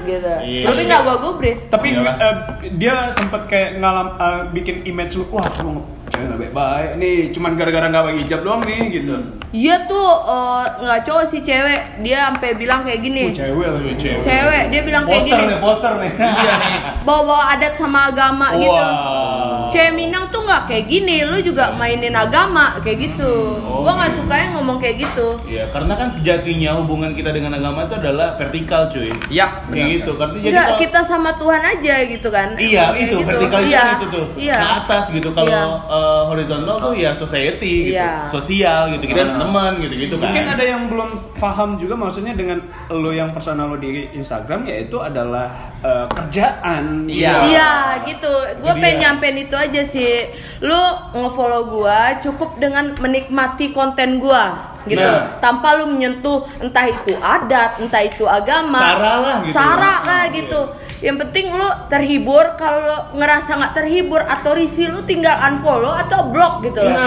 [0.06, 0.34] gitu.
[0.46, 0.66] Iya.
[0.70, 1.62] Tapi nggak gue gubris.
[1.68, 2.36] Tapi eh,
[2.78, 7.52] dia sempet kayak ngalam eh, bikin image lu, wah lu cewek nggak baik-baik nih, cuman
[7.56, 9.16] gara-gara nggak pakai hijab doang nih gitu.
[9.52, 11.82] Iya tuh eh, nggak cowok sih cewek.
[12.00, 13.24] Dia sampai bilang kayak gini.
[13.26, 13.92] Oh, cewek lagi.
[13.96, 14.22] Cewek.
[14.22, 15.48] Cewek, dia bilang kayak Poster gini.
[15.48, 16.12] nih, poster nih.
[16.46, 16.76] Iya nih.
[17.02, 18.70] Bawa-bawa adat sama agama gitu.
[18.70, 19.68] Wow.
[19.68, 23.60] Cewek Minang tuh nggak kayak gini, lu juga mainin agama kayak gitu.
[23.60, 24.20] Oh, gua nggak gitu.
[24.22, 25.28] suka yang ngomong kayak gitu.
[25.46, 29.10] Iya, karena kan sejatinya hubungan kita dengan agama itu adalah vertikal, cuy.
[29.28, 29.88] Iya, Kayak benar.
[29.92, 30.12] gitu.
[30.16, 32.48] Karena jadi Enggak, kalau- kita sama Tuhan aja gitu kan.
[32.56, 33.26] Iya, Kayak itu gitu.
[33.26, 33.82] vertikal itu iya.
[33.82, 34.26] kan itu tuh.
[34.38, 34.56] Iya.
[34.56, 35.30] Ke atas gitu.
[35.32, 35.64] Kalau Iya.
[35.96, 37.96] Eh, horizontal tuh ya society gitu.
[37.96, 38.28] Iya.
[38.28, 40.30] Sosial gitu, kita Dan- teman gitu-gitu kan.
[40.30, 45.00] Mungkin ada yang belum paham juga maksudnya dengan lo yang personal lo di Instagram yaitu
[45.00, 47.06] adalah eh, kerjaan.
[47.06, 47.34] Iya.
[47.46, 47.72] Iya
[48.04, 49.02] gitu, gue pengen ya.
[49.08, 50.28] nyampein itu aja sih.
[50.60, 50.82] Lu
[51.14, 55.42] ngefollow gua cukup dengan menikmati konten gua gitu, Nah.
[55.42, 59.54] tanpa lu menyentuh entah itu adat, entah itu agama, Sara lah gitu.
[59.54, 60.36] Sara lah Iya.
[60.38, 60.62] gitu.
[61.00, 62.56] Yang penting lu terhibur.
[62.56, 66.92] Kalau lu ngerasa nggak terhibur atau risih, lu tinggal unfollow atau block gitu loh.
[66.92, 67.04] Nah,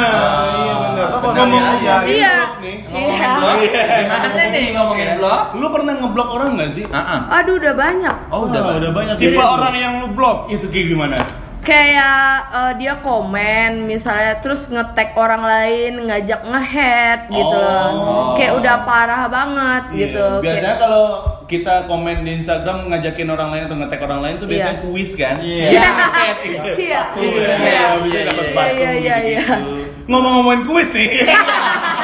[0.54, 1.06] iya benar.
[1.08, 1.74] Atau Ngomong aja.
[1.74, 1.94] aja.
[2.04, 2.36] Iya.
[2.58, 2.76] nih.
[2.84, 3.30] Iya.
[4.08, 5.40] Gimana nih ngomongin blog?
[5.54, 6.84] Lu pernah ngeblok orang nggak sih?
[6.84, 7.20] Heeh.
[7.32, 8.16] Aduh udah banyak.
[8.28, 9.14] Oh, udah, Wah, udah banyak.
[9.16, 10.48] Tipe orang yang lu blok.
[10.48, 11.16] itu kayak gimana?
[11.60, 17.60] Kayak eh, dia komen misalnya terus ngetek orang lain ngajak ngehead gitu Oh.
[17.60, 17.88] loh
[18.34, 21.06] kayak udah parah banget Iya, gitu Biasanya Kayak- kalau
[21.44, 24.84] kita komen di Instagram ngajakin orang lain atau ngetek orang lain tuh biasanya Iya.
[24.84, 25.36] kuis kan?
[25.38, 25.64] Iya.
[25.64, 25.80] Iya.
[25.80, 26.62] Iya.
[26.78, 27.02] Iya,
[27.56, 27.84] Iya.
[27.98, 29.40] bisa dapat Iya, iya, iya, iya.
[29.40, 30.06] gitu-gitu.
[30.06, 31.08] Ngomong-ngomongin kuis nih.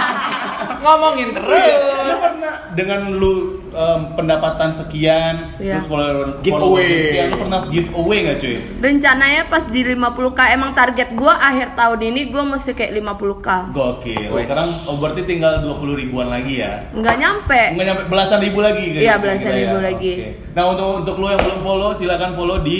[0.84, 1.64] Ngomongin terus.
[2.04, 3.32] Lu pernah dengan lu
[3.72, 5.80] em, pendapatan sekian, Iya.
[5.80, 7.08] terus follower Giveaway.
[7.08, 8.54] sekian, lu pernah giveaway nggak cuy?
[8.78, 13.48] Rencananya pas di 50k emang target gua akhir tahun ini gua mesti kayak 50k.
[13.72, 14.28] Gokil.
[14.28, 14.44] Wes.
[14.44, 16.92] Sekarang oh, berarti tinggal 20 ribuan lagi ya?
[16.92, 17.60] Nggak nyampe.
[17.72, 18.84] Enggak nyampe belasan ribu lagi?
[18.92, 20.12] Iya, belasan ribu lagi.
[20.20, 20.28] Oke.
[20.52, 22.78] Nah untuk untuk lo yang belum follow silakan follow di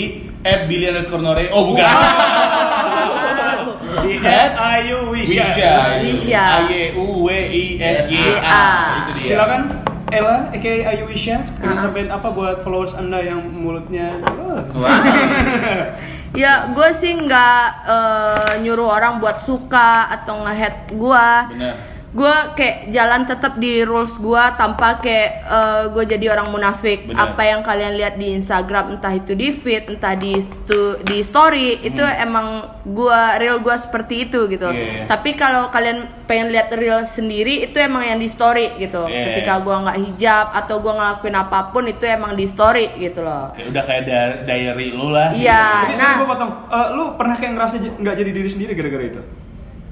[0.69, 1.49] @billion_nore.
[1.49, 1.89] Oh bukan.
[4.05, 5.45] di Ayu Wisya.
[5.49, 5.73] Wisya.
[6.05, 6.43] Wisya.
[6.45, 8.25] A Y U W I S Y A.
[8.37, 8.65] Y-A.
[9.01, 9.25] Itu dia.
[9.33, 9.61] Silakan
[10.13, 11.81] Ella, aka Ayu Wisya, ingin Ah.
[11.81, 14.21] sampaikan apa buat followers anda yang mulutnya.
[14.77, 15.01] Wah.
[16.35, 21.27] Ya, gue sih nggak eh, nyuruh orang buat suka atau nge-head gue.
[21.55, 21.94] Benar.
[22.15, 25.43] Gue kayak jalan tetap di rules gue tanpa kayak
[25.91, 27.05] gue jadi orang munafik.
[27.05, 27.35] Benar.
[27.35, 31.83] Apa yang kalian lihat di Instagram, entah itu di feed, entah di stu- di story,
[31.83, 32.47] itu emang
[32.81, 34.63] gue real gue seperti itu gitu.
[34.63, 34.79] Hmm.
[34.79, 35.05] Iya.
[35.05, 39.03] Tapi kalau kalian pengen lihat real sendiri, itu emang yang di story gitu.
[39.05, 43.21] Iya, Ketika gue nggak hijab atau gue ngelakuin apa pun, itu emang di story gitu
[43.21, 43.51] loh.
[43.51, 45.35] Kayak udah kayak da- diary lu lah.
[45.35, 45.63] Iya.
[45.83, 46.05] Jadi Nah.
[46.05, 46.51] nah, gue potong.
[46.71, 49.21] Eh, lu pernah kayak ngerasa nggak jadi diri sendiri gara-gara itu?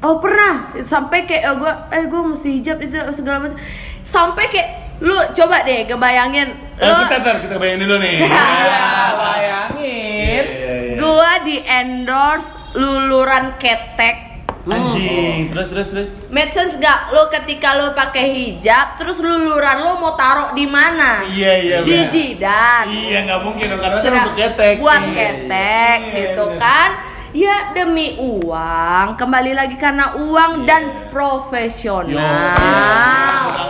[0.04, 3.56] Oh pernah sampai kayak eh, gue eh gue mesti hijab itu segala macam
[4.04, 8.16] sampai kayak lu coba deh kebayangin Eh, lu kita ntar kita bayangin dulu nih.
[8.24, 8.88] Iya.
[9.16, 10.44] bayangin.
[10.44, 10.96] Iya, iya.
[10.96, 15.52] gua di endorse luluran ketek Anjing.
[15.52, 16.10] Terus terus terus.
[16.30, 17.12] Make sense gak?
[17.12, 21.20] Lo ketika lo pakai hijab, terus luluran lo mau taruh di mana?
[21.28, 22.88] Iya, iya, Di jidat.
[22.88, 24.76] Iya nggak mungkin dong, karena kan untuk ketek.
[24.80, 25.12] Buat Iya.
[25.14, 26.60] ketek Iya, gitu bener.
[26.60, 26.90] kan.
[27.34, 30.68] Ya demi uang, kembali lagi karena uang Iya.
[30.70, 32.14] dan Yo, profesional.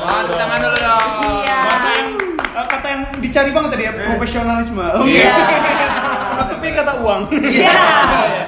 [0.04, 1.10] Tepuk tangan dulu dong.
[1.40, 1.62] Iya.
[2.68, 4.84] Kata yang dicari banget tadi ya, profesionalisme.
[4.84, 5.36] Oh, Iya.
[6.52, 7.22] Tapi kata uang.
[7.40, 7.72] Iya.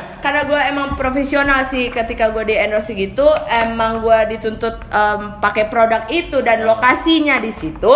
[0.26, 5.70] Karena gue emang profesional sih ketika gue di endorse gitu, emang gue dituntut em, pakai
[5.70, 7.94] produk itu dan lokasinya di situ.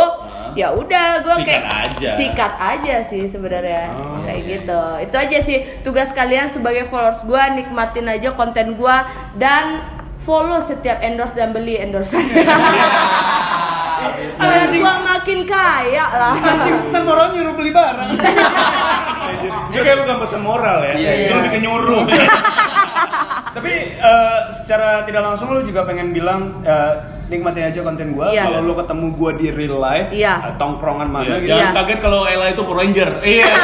[0.53, 2.09] Ya udah gue Sikat kayak aja.
[2.17, 4.81] sikat aja sih sebenarnya Oh, kayak gitu.
[5.05, 8.95] Itu aja sih tugas kalian sebagai followers gue nikmatin aja konten gue
[9.37, 9.81] dan
[10.21, 12.29] follow setiap endorse dan beli endorsean.
[14.69, 16.33] Gue makin kaya lah.
[16.39, 18.09] Anjing, orang nyuruh beli barang.
[19.69, 20.93] Itu kayak bukan pesan moral ya.
[20.95, 21.35] Iya, Itu iya.
[21.37, 22.03] lebih ke nyuruh.
[23.59, 26.93] Tapi eh, secara tidak langsung lu juga pengen bilang eh,
[27.27, 28.29] nikmatin aja konten gua.
[28.31, 28.47] Iya.
[28.47, 30.33] Kalau lu ketemu gua di real life, Iya.
[30.49, 31.49] eh, tongkrongan mana Iya, gitu.
[31.51, 31.77] Jangan Iya.
[31.77, 33.11] kaget kalau Ella itu Power Ranger.
[33.25, 33.47] Iya.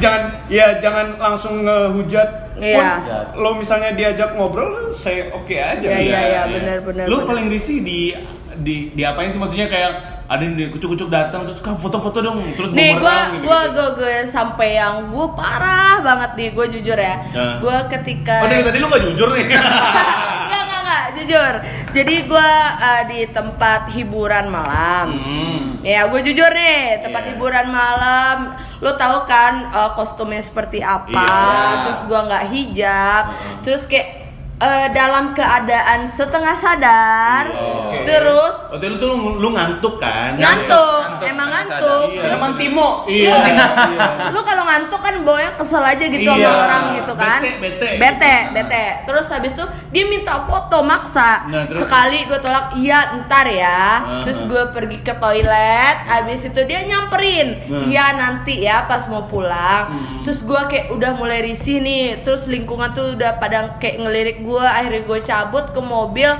[0.00, 2.28] jangan ya jangan langsung ngehujat
[2.60, 3.00] Iya.
[3.40, 7.28] lo misalnya diajak ngobrol saya oke aja Iya, iya, iya, benar, benar, Lu benar.
[7.32, 8.12] paling risih di
[8.60, 9.92] di di apain sih maksudnya kayak
[10.30, 14.78] ada yang kucuk-kucuk datang terus kak foto-foto dong terus Nih gue gue gue gue sampai
[14.78, 17.16] yang gue parah banget nih gue jujur ya.
[17.34, 17.58] Ya.
[17.58, 19.44] Gue ketika Oh dari tadi lu gak jujur nih.
[19.50, 21.52] Enggak enggak enggak jujur.
[21.90, 25.06] Jadi gue uh, di tempat hiburan malam.
[25.18, 25.62] Hmm.
[25.82, 27.30] Ya gue jujur nih tempat Iya.
[27.34, 28.36] hiburan malam.
[28.78, 31.10] Lo tahu kan uh, kostumnya seperti apa?
[31.10, 31.90] Iya.
[31.90, 33.24] Terus gue nggak hijab.
[33.26, 33.58] Heeh.
[33.66, 34.19] Terus kayak
[34.60, 37.44] uh, dalam keadaan setengah sadar.
[37.50, 37.98] Oke.
[38.02, 40.32] Terus Waktu itu tuh lu, lu ngantuk kan?
[40.34, 42.06] ngantuk, Ngantuk, emang ngantuk.
[42.06, 42.20] Iya.
[42.22, 43.34] Terus teman Timo Iya.
[43.42, 43.66] iya.
[44.34, 46.38] lu kalau ngantuk kan bawanya kesel aja gitu Iya.
[46.38, 47.88] sama orang gitu kan Bete, bete.
[47.98, 51.82] bete bete terus habis itu dia minta foto maksa Nah, terus?
[51.82, 54.22] sekali gue tolak iya ntar ya Uh-huh.
[54.22, 57.48] terus gue pergi ke toilet habis itu dia nyamperin
[57.84, 60.22] iya nanti ya pas mau pulang Hmm.
[60.22, 64.49] terus gue kayak udah mulai risih nih terus lingkungan tuh udah pada kayak ngelirik gue
[64.58, 66.30] akhirnya gue cabut ke mobil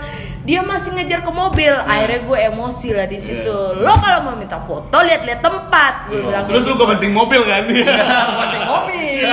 [0.40, 3.84] dia masih ngejar ke mobil akhirnya gue emosi lah di situ Iya.
[3.84, 7.62] lo kalau mau minta foto lihat-lihat tempat gue bilang Terus lu gue banting mobil kan?
[8.40, 9.30] Banting mobil.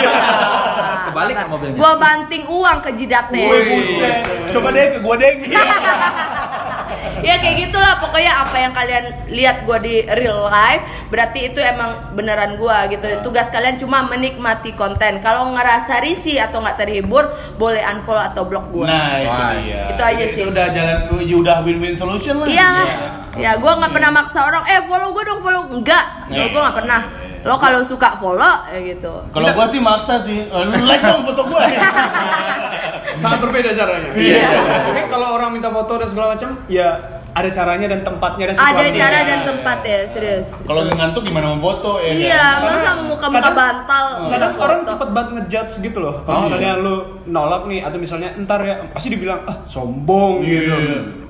[1.08, 1.78] Kebalik kan mobilnya.
[1.80, 3.48] Gua banting uang ke jidatnya.
[4.52, 5.34] Coba deh ke gua deh.
[7.26, 12.14] ya kayak gitulah pokoknya apa yang kalian lihat gua di real life berarti itu emang
[12.14, 13.08] beneran gua gitu.
[13.24, 15.20] Tugas kalian cuma menikmati konten.
[15.24, 18.86] Kalau ngerasa risih atau nggak terhibur, boleh unfollow atau block gua.
[18.90, 19.82] Nah, itu dia.
[19.94, 20.42] itu aja sih.
[20.44, 22.48] Itu udah jalan udah win-win solution lah.
[22.48, 22.88] Iya lah.
[23.38, 26.06] Ya gua nggak pernah maksa orang, eh follow gua dong follow enggak.
[26.30, 26.50] Iya.
[26.52, 27.02] Gua nggak pernah.
[27.48, 29.14] Lo kalau suka follow ya gitu.
[29.26, 30.44] Kalau gua sih maksa sih.
[30.44, 31.64] Eh, Like dong foto gua.
[33.18, 34.46] sangat berbeda caranya Iya.
[34.86, 36.90] Tapi kalau orang minta foto dan segala macam ya
[37.32, 40.48] ada caranya dan tempatnya dan Ada situasinya cara dan tempat ya, serius.
[40.60, 42.10] Kalau ngantuk gimana mau foto ya?
[42.12, 42.66] Iya, kan?
[42.68, 44.06] masa muka-muka kadang- bantal.
[44.28, 44.64] kadang foto.
[44.64, 46.96] orang cepet banget ngejudge gitu loh kalau Oh, misalnya lu
[47.26, 50.62] nolak nih atau misalnya entar ya pasti dibilang ah sombong Iya.
[50.62, 50.76] gitu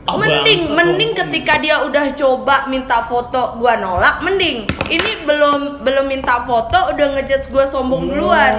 [0.09, 1.19] Mending bangsa, mending sombong.
[1.21, 7.07] ketika dia udah coba minta foto gua nolak mending ini belum belum minta foto udah
[7.13, 8.55] ngejudge gua sombong duluan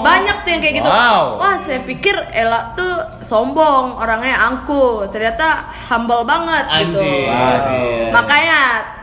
[0.00, 1.34] banyak tuh yang kayak gitu Wow.
[1.36, 7.26] wah saya pikir Ella tuh sombong orangnya angkuh ternyata humble banget gitu Anjir.
[7.26, 8.10] Iya.
[8.10, 8.60] makanya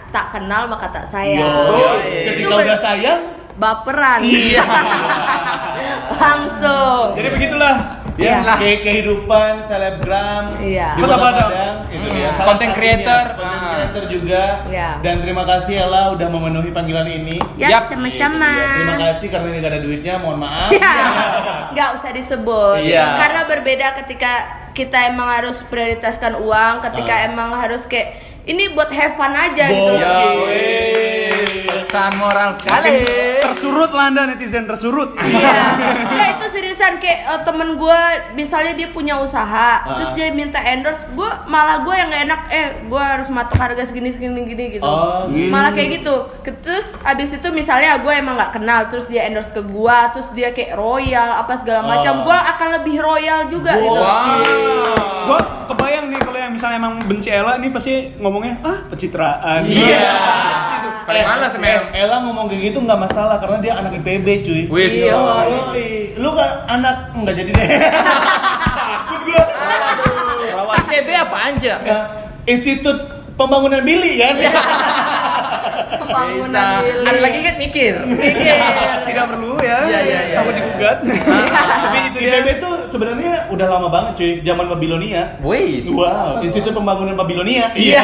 [0.09, 1.55] tak kenal maka tak Yo, sayang
[2.23, 3.21] ketika Itu ber- udah sayang,
[3.53, 4.63] baperan Iya.
[6.13, 7.75] langsung Jadi begitulah.
[8.13, 8.37] Iya.
[8.37, 10.87] ya kayak kehidupan selebgram Iya.
[10.93, 11.49] di Kota Kota Padang.
[11.49, 12.29] Padang itu dia Hmm.
[12.31, 13.25] Salah Content satunya, creator.
[13.31, 13.71] content Ah.
[13.73, 14.89] creator juga Iya.
[14.99, 17.81] dan terima kasih Ella udah memenuhi panggilan ini ya Yap.
[17.85, 18.67] macam-macam Itu dia.
[18.73, 20.93] terima kasih karena ini gak ada duitnya mohon maaf Ya,
[21.71, 22.77] nggak usah disebut.
[22.81, 23.05] Iya.
[23.17, 24.33] Karena berbeda ketika
[24.71, 27.27] kita emang harus prioritaskan uang, ketika Ah.
[27.27, 29.91] emang harus kayak ini buat have fun aja gitu.
[29.91, 30.01] Gokil.
[30.01, 33.03] Yo, pesan moral sekali.
[33.41, 35.13] Tersurut lah anda netizen tersurut.
[35.13, 35.63] Iya.
[36.07, 37.99] Nggak, itu seriusan kayak eh, temen gue
[38.33, 39.95] misalnya dia punya usaha, Ah.
[39.95, 43.83] terus dia minta endorse, gue malah gue yang nggak enak, eh gue harus matok harga
[43.83, 44.83] segini segini gini gitu.
[44.83, 45.51] Oh, gitu.
[45.51, 46.15] Malah kayak gitu.
[46.63, 50.49] Terus abis itu misalnya gue emang nggak kenal, terus dia endorse ke gue, terus dia
[50.51, 52.25] kayak royal apa segala macam, Ah.
[52.25, 54.01] gue akan lebih royal juga gitu.
[55.21, 55.39] Gua
[55.69, 57.93] kebayang nih kalau yang misalnya emang benci Ella nih pasti
[58.31, 59.67] ngomongnya ah pencitraan.
[59.67, 60.07] Iya.
[61.03, 61.81] Paling Eh, males eh, Mel.
[61.91, 64.91] Ella ngomong kayak gitu nggak masalah karena dia anak IPB cuy Wis.
[64.95, 65.19] Iya.
[65.19, 66.15] Yoi.
[66.15, 67.67] lu kan anak nggak jadi deh
[69.11, 69.43] takut gua
[70.71, 71.73] ITB apa aja?
[71.83, 71.99] Ya,
[72.47, 72.97] Institut
[73.35, 74.39] Pembangunan Billy kan
[75.91, 77.07] Pembangunan bilik.
[77.07, 77.93] Ada lagi kan mikir.
[79.07, 79.77] Tidak perlu ya.
[79.83, 80.59] Iya, iya, iya, Takut iya.
[80.59, 80.97] digugat.
[81.83, 82.29] Tapi itu dia.
[82.33, 85.85] IPB tuh sebenarnya udah lama banget cuy zaman Babilonia Wis.
[85.87, 88.03] wow Institut Pembangunan Babilonia Iya.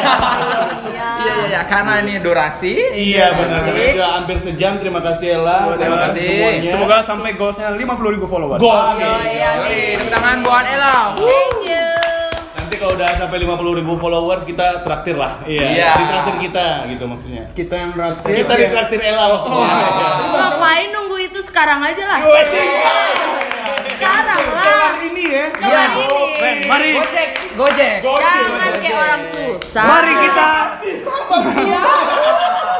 [0.88, 2.74] Iya iya iya karena ini durasi.
[2.92, 6.22] iya benar udah hampir sejam terima kasih Ella Terima kasih.
[6.24, 8.58] semuanya Semoga sampai goalsnya 50 ribu followers.
[8.58, 9.12] Gokil.
[9.28, 9.50] Iya,
[9.94, 10.98] tepuk tangan buat Ella.
[11.16, 11.87] Thank you.
[12.78, 15.42] Kalau udah sampai 50 ribu followers kita traktir lah.
[15.42, 15.66] Iya.
[15.66, 15.90] Iya.
[15.98, 17.44] Ditraktir kita gitu maksudnya.
[17.50, 18.22] Kita yang berarti.
[18.22, 19.58] Kita ditraktir Ella maksudnya.
[19.58, 20.30] Oh.
[20.38, 22.18] Ngapain nunggu itu sekarang aja lah?
[23.98, 24.62] Sekarang lah.
[24.62, 25.46] Kelar ini ya.
[25.58, 26.06] Kelar Iya.
[26.06, 26.22] ini.
[26.70, 26.88] Mari.
[26.94, 27.96] Gojek, Gojek.
[27.98, 29.84] Jangan kayak orang susah.
[29.84, 30.46] Mari kita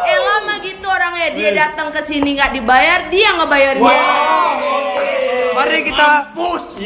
[0.09, 3.83] Ella mah gitu orangnya dia datang ke sini nggak dibayar dia ngebayarin.
[5.59, 6.09] Mari kita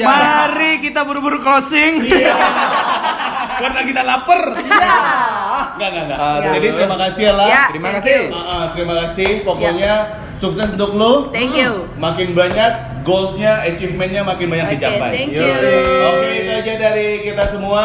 [0.01, 2.09] Mari kita buru-buru closing.
[3.61, 4.57] Karena kita lapar.
[4.57, 4.93] Iya.
[5.77, 6.19] Enggak, enggak, enggak.
[6.19, 6.53] Aduh.
[6.57, 7.45] Jadi terima kasih Ella.
[7.47, 8.19] Ya, Terima kasih.
[8.33, 9.31] Ah, ah, terima kasih.
[9.45, 9.93] Pokoknya
[10.41, 11.13] sukses untuk lu.
[11.31, 11.87] Thank you.
[12.01, 12.73] Makin banyak
[13.05, 15.11] goalsnya, achievementnya makin banyak Oke, dicapai.
[15.15, 15.45] thank Yo.
[15.45, 15.59] you.
[16.17, 17.85] Oke, itu aja dari kita semua.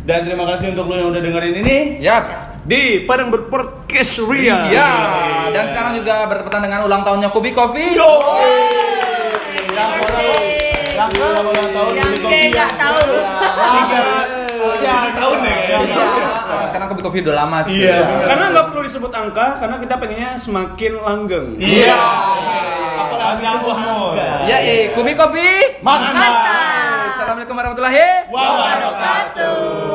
[0.00, 1.78] Dan terima kasih untuk lu yang udah dengerin ini.
[2.00, 2.24] Yap.
[2.64, 4.68] Di Padang Berpodcast Ria.
[4.68, 4.90] Iya.
[5.52, 7.96] Dan sekarang juga bertepatan dengan ulang tahunnya Kubi Coffee.
[7.96, 8.12] Yo.
[9.70, 13.02] Yang yang orang ulang tahun Yang kopi nggak tahu.
[13.70, 14.02] Tiga
[14.80, 15.78] tiga tahun deh Iya.
[15.80, 16.24] kayaknya.
[16.70, 17.58] Karena Kubi Coffee udah lama.
[17.66, 18.26] Iya, bener.
[18.28, 21.46] Karena nggak perlu disebut angka, karena kita pengennya semakin langgeng.
[21.56, 21.98] Iya.
[22.96, 24.28] Apalagi sebuah angka.
[24.46, 25.80] Ya, eh, Kubi Coffee.
[25.80, 26.14] Mantap.
[26.14, 27.08] Mantap.
[27.16, 29.89] Assalamualaikum warahmatullahi Wabarakatuh.